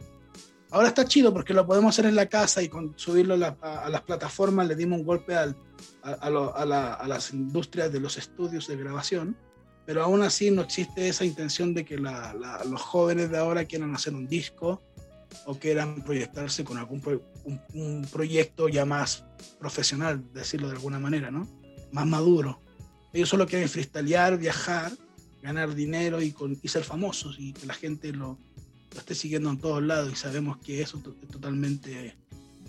Ahora 0.73 0.89
está 0.89 1.05
chido 1.05 1.35
porque 1.35 1.53
lo 1.53 1.67
podemos 1.67 1.95
hacer 1.95 2.07
en 2.07 2.17
la 2.17 2.27
casa 2.27 2.63
y 2.63 2.69
con 2.71 2.95
subirlo 2.97 3.35
a, 3.35 3.37
la, 3.37 3.57
a, 3.61 3.85
a 3.85 3.91
las 3.91 4.01
plataformas 4.01 4.67
le 4.67 4.75
dimos 4.75 5.01
un 5.01 5.05
golpe 5.05 5.37
a, 5.37 5.55
las 7.07 7.33
industrias 7.35 7.93
de 7.93 8.01
los 8.01 8.17
estudios 8.17 8.69
de 8.69 8.77
grabación, 8.77 9.37
pero 9.85 10.03
aún 10.03 10.23
así 10.23 10.51
no 10.51 10.63
existe 10.63 11.09
esa 11.09 11.27
intención 11.27 11.75
de 11.75 11.85
que 11.85 11.99
los 11.99 12.81
jóvenes 12.81 13.31
de 13.31 13.37
ahora 13.37 13.67
quieran 13.67 13.95
hacer 13.95 14.15
un 14.15 14.27
disco 14.27 14.81
o 15.45 15.57
quieran 15.57 16.03
proyectarse 16.03 16.65
con 16.65 16.79
algún 16.79 17.03
proyecto 18.11 18.71
ya 18.71 18.87
más 18.87 19.27
profesional, 19.59 20.25
decirlo 20.33 20.69
de 20.69 20.77
alguna 20.77 20.99
manera, 20.99 21.31
¿no? 21.31 21.47
Más 21.93 22.07
maduro. 22.07 22.61
Ellos 23.13 23.29
solo 23.29 23.47
quieren 23.47 23.69
freestylear, 23.69 24.39
viajar, 24.39 24.93
ganar 25.43 25.75
dinero 25.75 26.23
y 26.23 26.33
ser 26.65 26.83
famosos 26.83 27.37
y 27.39 27.53
que 27.53 27.67
la 27.67 27.75
gente 27.75 28.13
lo, 28.13 28.39
lo, 28.93 29.01
esté 29.01 29.15
siguiendo 29.15 29.51
en 29.51 29.59
todos 29.59 29.83
lados 29.83 30.13
y 30.13 30.17
sabemos 30.17 30.59
que 30.59 30.83
eso 30.83 30.99
totalmente 31.31 32.17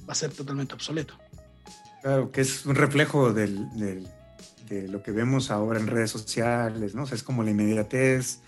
va 0.08 0.14
a 0.14 0.16
ser 0.16 0.32
totalmente 0.32 0.74
obsoleto. 0.74 1.18
Claro, 2.02 2.32
que 2.32 2.42
es 2.42 2.66
un 2.66 2.76
reflejo 2.76 3.32
del, 3.32 3.70
del, 3.78 4.08
de 4.68 4.88
lo 4.88 5.02
que 5.02 5.12
vemos 5.12 5.52
ahora 5.52 5.80
en 5.80 5.88
redes 5.88 6.12
sociales, 6.12 6.96
¿no? 6.96 7.04
O 7.04 7.06
sea, 7.06 7.16
es 7.16 7.24
como 7.24 7.44
la 7.44 7.52
inmediatez, 7.52 8.40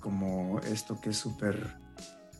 como 0.00 0.60
esto 0.60 1.00
que 1.00 1.10
es 1.10 1.16
súper, 1.16 1.76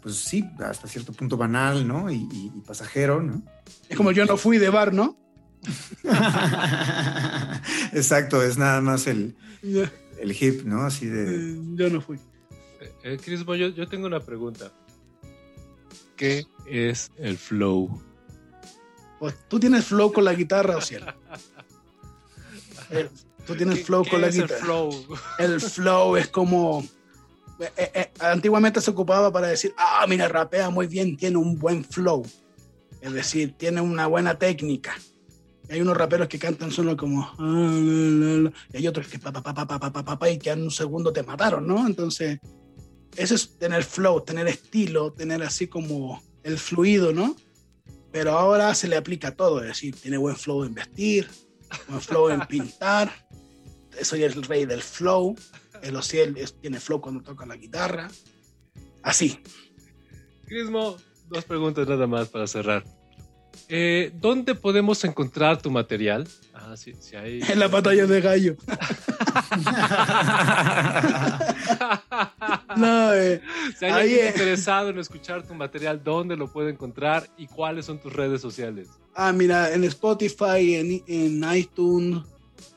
pues 0.03 0.17
sí, 0.17 0.45
hasta 0.59 0.89
cierto 0.89 1.13
punto 1.13 1.37
banal, 1.37 1.87
¿no? 1.87 2.11
Y, 2.11 2.51
pasajero, 2.67 3.23
¿no? 3.23 3.43
Es 3.89 3.97
como 3.97 4.11
yo 4.11 4.27
no 4.27 4.37
fui 4.37 4.59
de 4.59 4.69
bar, 4.69 4.93
¿no? 4.93 5.17
Exacto, 7.93 8.43
es 8.43 8.59
nada 8.59 8.81
más 8.81 9.07
el, 9.07 9.37
el 9.63 10.37
hip, 10.39 10.65
¿no? 10.65 10.83
Así 10.83 11.07
de... 11.07 11.53
Eh, 11.53 11.61
yo 11.75 11.89
no 11.89 12.01
fui. 12.01 12.19
Eh, 13.03 13.19
Chris, 13.23 13.45
yo, 13.45 13.55
yo 13.55 13.89
tengo 13.89 14.07
una 14.07 14.21
pregunta. 14.21 14.71
¿Qué 16.17 16.45
es 16.67 17.11
el 17.17 17.37
flow? 17.37 18.01
Pues 19.19 19.35
tú 19.49 19.59
tienes 19.59 19.87
flow 19.87 20.13
con 20.13 20.25
la 20.25 20.35
guitarra, 20.35 20.77
o 20.77 20.81
sea. 20.81 21.17
tú 23.47 23.57
tienes 23.57 23.85
flow 23.85 24.05
con 24.09 24.21
la 24.21 24.29
guitarra. 24.29 24.57
El 24.57 24.63
flow? 24.63 25.07
el 25.39 25.61
flow 25.61 26.17
es 26.17 26.29
como. 26.29 26.85
Eh, 27.77 27.91
eh, 27.95 28.13
antiguamente 28.21 28.81
se 28.81 28.91
ocupaba 28.91 29.33
para 29.33 29.49
decir, 29.49 29.75
ah, 29.77 30.05
mira, 30.09 30.29
rapea 30.29 30.71
muy 30.71 30.87
bien, 30.87 31.17
tiene 31.17 31.39
un 31.39 31.59
buen 31.59 31.85
flow. 31.85 32.23
Es 33.01 33.13
decir, 33.13 33.55
tiene 33.57 33.81
una 33.81 34.07
buena 34.07 34.39
técnica. 34.39 34.95
hay 35.69 35.81
unos 35.81 35.97
raperos 35.97 36.29
que 36.29 36.39
cantan 36.39 36.71
solo 36.71 36.97
como. 36.97 37.29
Ah, 37.39 38.51
y 38.73 38.77
hay 38.77 38.87
otros 38.87 39.09
que 39.09 39.19
pa, 39.19 39.33
pa, 39.33 39.43
pa, 39.43 39.67
pa, 39.67 40.19
pa, 40.19 40.31
y 40.31 40.39
que 40.39 40.51
en 40.51 40.63
un 40.63 40.71
segundo 40.71 41.13
te 41.13 41.25
mataron, 41.25 41.67
¿no? 41.67 41.85
Entonces 41.85 42.39
eso 43.17 43.35
es 43.35 43.59
tener 43.59 43.85
flow, 43.85 44.23
tener 44.23 44.49
estilo, 44.49 45.13
tener 45.13 45.43
así 45.43 45.67
como 45.67 46.23
el 46.43 46.59
fluido, 46.59 47.13
¿no? 47.13 47.37
Pero 48.11 48.33
ahora 48.33 48.75
se 48.75 48.89
le 48.89 48.97
aplica 48.97 49.35
todo, 49.35 49.61
es 49.61 49.69
decir, 49.69 49.95
tiene 49.97 50.17
buen 50.17 50.37
flow 50.37 50.65
en 50.65 50.75
vestir, 50.75 51.29
buen 51.89 52.01
flow 52.01 52.31
en 52.31 52.41
pintar, 52.47 53.13
soy 54.03 54.23
el 54.23 54.43
rey 54.43 54.67
del 54.67 54.83
flow, 54.83 55.37
el 55.83 55.97
Ociel 55.97 56.37
tiene 56.61 56.81
flow 56.81 57.01
cuando 57.01 57.23
toca 57.23 57.47
la 57.47 57.57
guitarra, 57.57 58.09
así. 59.03 59.39
Crismo, 60.47 60.97
dos 61.29 61.45
preguntas 61.45 61.89
nada 61.89 62.07
más 62.07 62.29
para 62.29 62.47
cerrar. 62.47 62.85
Eh, 63.69 64.13
¿Dónde 64.15 64.55
podemos 64.55 65.03
encontrar 65.05 65.61
tu 65.61 65.71
material? 65.71 66.27
Ah, 66.53 66.77
sí, 66.77 66.95
sí 67.01 67.17
hay... 67.17 67.41
En 67.49 67.59
la 67.59 67.69
batalla 67.69 68.07
de 68.07 68.21
gallo. 68.21 68.57
no, 72.77 73.15
eh, 73.15 73.41
si 73.79 73.85
hay 73.85 73.93
alguien 73.93 74.27
interesado 74.29 74.91
en 74.91 74.99
escuchar 74.99 75.47
tu 75.47 75.55
material, 75.55 76.03
¿dónde 76.03 76.37
lo 76.37 76.53
puede 76.53 76.71
encontrar 76.71 77.29
y 77.37 77.47
cuáles 77.47 77.87
son 77.87 77.99
tus 77.99 78.13
redes 78.13 78.41
sociales? 78.41 78.89
Ah, 79.15 79.33
mira, 79.33 79.73
en 79.73 79.85
Spotify, 79.85 80.75
en, 80.75 81.03
en 81.07 81.57
iTunes, 81.57 82.23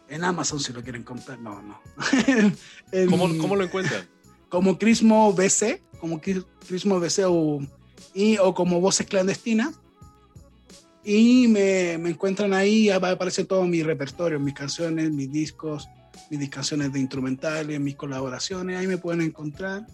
en 0.09 0.23
Amazon 0.23 0.59
si 0.59 0.73
lo 0.73 0.83
quieren 0.83 1.03
comprar. 1.03 1.39
No, 1.39 1.61
no. 1.61 1.79
¿Cómo, 3.09 3.37
¿Cómo, 3.37 3.55
lo 3.55 3.63
encuentran? 3.63 4.07
Como 4.49 4.77
Crismo 4.77 5.33
BC, 5.33 5.81
como 5.99 6.19
Crismo 6.21 6.99
BC 6.99 7.25
o, 7.27 7.61
y, 8.13 8.37
o 8.37 8.53
como 8.53 8.81
Voces 8.81 9.07
Clandestinas 9.07 9.79
y 11.05 11.47
me, 11.47 11.99
me 11.99 12.09
encuentran 12.09 12.53
ahí, 12.53 12.89
aparece 12.89 13.45
todo 13.45 13.63
mi 13.65 13.83
repertorio, 13.83 14.39
mis 14.39 14.55
canciones, 14.55 15.11
mis 15.11 15.31
discos, 15.31 15.87
mis 16.29 16.49
canciones 16.49 16.91
de 16.91 16.99
instrumentales, 16.99 17.79
mis 17.79 17.95
colaboraciones, 17.95 18.77
ahí 18.77 18.87
me 18.87 18.97
pueden 18.97 19.21
encontrar. 19.21 19.85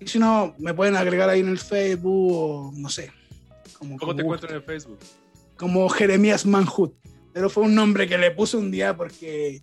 Y 0.00 0.06
si 0.06 0.18
no, 0.18 0.54
me 0.58 0.74
pueden 0.74 0.96
agregar 0.96 1.28
ahí 1.28 1.40
en 1.40 1.48
el 1.48 1.58
Facebook 1.58 2.32
o 2.32 2.72
no 2.74 2.88
sé. 2.88 3.12
Como, 3.78 3.96
¿Cómo 3.96 4.14
te 4.14 4.22
encuentran 4.22 4.52
en 4.52 4.56
el 4.58 4.62
Facebook? 4.62 4.98
Como 5.56 5.88
Jeremías 5.88 6.46
Manhut. 6.46 6.94
Pero 7.32 7.48
fue 7.48 7.64
un 7.64 7.74
nombre 7.74 8.08
que 8.08 8.18
le 8.18 8.30
puse 8.30 8.56
un 8.56 8.70
día 8.70 8.96
porque 8.96 9.62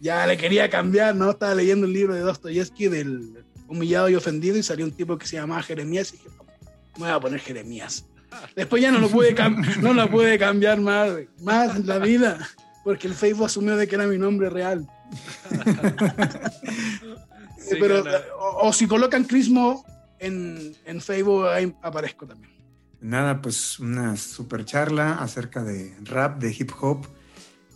ya 0.00 0.26
le 0.26 0.36
quería 0.36 0.68
cambiar, 0.68 1.14
¿no? 1.14 1.30
Estaba 1.30 1.54
leyendo 1.54 1.86
el 1.86 1.92
libro 1.92 2.14
de 2.14 2.20
Dostoyevsky 2.20 2.88
del 2.88 3.44
humillado 3.68 4.08
y 4.08 4.16
ofendido 4.16 4.56
y 4.58 4.62
salió 4.62 4.84
un 4.84 4.92
tipo 4.92 5.16
que 5.16 5.26
se 5.26 5.36
llamaba 5.36 5.62
Jeremías 5.62 6.12
y 6.12 6.16
dije, 6.16 6.28
me 6.96 7.06
voy 7.06 7.10
a 7.10 7.20
poner 7.20 7.40
Jeremías. 7.40 8.06
Después 8.56 8.82
ya 8.82 8.90
no 8.90 8.98
lo 8.98 9.08
pude, 9.08 9.34
no 9.82 9.94
lo 9.94 10.10
pude 10.10 10.38
cambiar 10.38 10.80
más, 10.80 11.12
más 11.42 11.76
en 11.76 11.86
la 11.86 11.98
vida, 11.98 12.38
porque 12.84 13.06
el 13.06 13.14
Facebook 13.14 13.46
asumió 13.46 13.76
de 13.76 13.86
que 13.86 13.94
era 13.94 14.06
mi 14.06 14.18
nombre 14.18 14.50
real. 14.50 14.86
Pero, 17.70 18.02
o, 18.38 18.72
si 18.72 18.86
colocan 18.86 19.24
Crismo 19.24 19.84
en, 20.18 20.74
en 20.84 21.00
Facebook, 21.00 21.46
ahí 21.46 21.74
aparezco 21.82 22.26
también. 22.26 22.52
Nada, 23.00 23.40
pues 23.40 23.78
una 23.78 24.16
super 24.16 24.64
charla 24.64 25.14
acerca 25.14 25.62
de 25.62 25.96
rap, 26.02 26.38
de 26.38 26.54
hip 26.58 26.72
hop, 26.80 27.06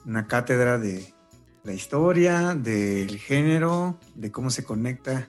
una 0.05 0.27
cátedra 0.27 0.79
de 0.79 1.14
la 1.62 1.73
historia, 1.73 2.55
del 2.55 3.18
género, 3.18 3.99
de 4.14 4.33
cómo 4.33 4.51
se 4.51 4.64
conecta 4.64 5.29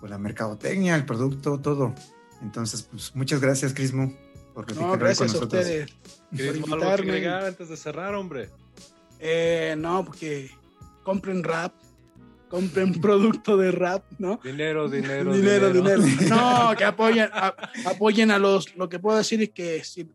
con 0.00 0.10
la 0.10 0.18
mercadotecnia, 0.18 0.94
el 0.94 1.04
producto, 1.04 1.60
todo. 1.60 1.94
Entonces, 2.40 2.82
pues 2.82 3.14
muchas 3.14 3.40
gracias, 3.40 3.74
Crismo 3.74 4.14
no, 4.54 4.96
gracias 4.96 5.34
a 5.34 5.38
ustedes 5.38 5.90
por 6.30 6.56
invitarme. 6.56 7.26
antes 7.26 7.68
de 7.68 7.76
cerrar, 7.76 8.14
hombre? 8.14 8.50
Eh, 9.18 9.74
no, 9.76 10.04
porque 10.04 10.50
compren 11.04 11.44
rap, 11.44 11.72
compren 12.48 12.92
producto 13.00 13.56
de 13.56 13.70
rap, 13.70 14.02
¿no? 14.18 14.40
Dinero, 14.42 14.88
dinero, 14.88 15.32
dinero. 15.32 15.70
Dinero, 15.70 16.06
No, 16.28 16.74
que 16.76 16.84
apoyen 16.84 17.28
a, 17.32 17.54
apoyen 17.86 18.32
a 18.32 18.38
los... 18.38 18.74
Lo 18.76 18.88
que 18.88 18.98
puedo 18.98 19.16
decir 19.16 19.40
es 19.42 19.50
que 19.50 19.84
si 19.84 20.08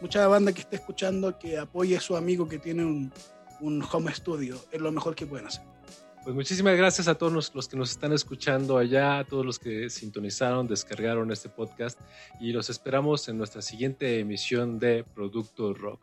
mucha 0.00 0.26
banda 0.26 0.52
que 0.52 0.60
esté 0.60 0.76
escuchando, 0.76 1.38
que 1.38 1.58
apoye 1.58 1.96
a 1.98 2.00
su 2.00 2.16
amigo 2.16 2.48
que 2.48 2.58
tiene 2.58 2.84
un, 2.84 3.12
un 3.60 3.84
home 3.92 4.14
studio, 4.14 4.58
es 4.70 4.80
lo 4.80 4.90
mejor 4.90 5.14
que 5.14 5.26
pueden 5.26 5.46
hacer. 5.46 5.62
Pues 6.26 6.34
muchísimas 6.34 6.76
gracias 6.76 7.06
a 7.06 7.14
todos 7.14 7.32
los, 7.54 7.68
que 7.68 7.76
nos 7.76 7.92
están 7.92 8.12
escuchando 8.12 8.78
allá, 8.78 9.20
a 9.20 9.24
todos 9.24 9.46
los 9.46 9.60
que 9.60 9.88
sintonizaron, 9.88 10.66
descargaron 10.66 11.30
este 11.30 11.48
podcast 11.48 12.00
y 12.40 12.50
los 12.50 12.68
esperamos 12.68 13.28
en 13.28 13.38
nuestra 13.38 13.62
siguiente 13.62 14.18
emisión 14.18 14.80
de 14.80 15.04
Producto 15.04 15.72
Rock. 15.72 16.00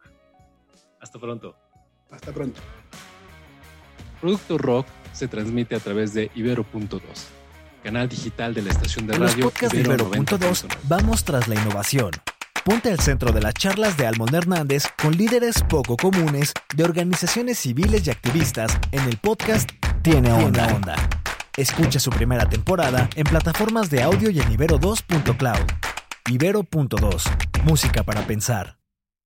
Hasta 1.01 1.19
pronto. 1.19 1.57
Hasta 2.09 2.31
pronto. 2.31 2.61
Producto 4.23 4.57
Rock 4.57 4.87
se 5.11 5.27
transmite 5.27 5.75
a 5.75 5.81
través 5.81 6.13
de 6.13 6.31
Ibero.2, 6.33 7.01
canal 7.83 8.07
digital 8.07 8.53
de 8.53 8.61
la 8.61 8.69
estación 8.69 9.05
de 9.05 9.17
radio. 9.17 9.51
En 9.61 9.79
Ibero 9.81 10.09
de 10.09 10.17
Ibero.2 10.17 10.65
vamos 10.83 11.25
tras 11.25 11.49
la 11.49 11.55
innovación. 11.55 12.11
Ponte 12.63 12.89
al 12.89 13.01
centro 13.01 13.33
de 13.33 13.41
las 13.41 13.53
charlas 13.53 13.97
de 13.97 14.07
Almond 14.07 14.33
Hernández 14.33 14.85
con 15.01 15.17
líderes 15.17 15.61
poco 15.67 15.97
comunes 15.97 16.53
de 16.73 16.85
organizaciones 16.85 17.59
civiles 17.59 18.07
y 18.07 18.11
activistas 18.11 18.71
en 18.93 19.03
el 19.09 19.17
podcast 19.17 19.69
tiene 20.03 20.31
onda. 20.31 20.73
onda. 20.73 20.95
Escucha 21.57 21.99
su 21.99 22.09
primera 22.09 22.47
temporada 22.47 23.09
en 23.17 23.25
plataformas 23.25 23.89
de 23.89 24.03
audio 24.03 24.29
y 24.29 24.39
en 24.39 24.49
ibero2.cloud. 24.57 25.69
Ibero.2. 26.29 27.63
Música 27.65 28.03
para 28.03 28.25
pensar. 28.25 28.82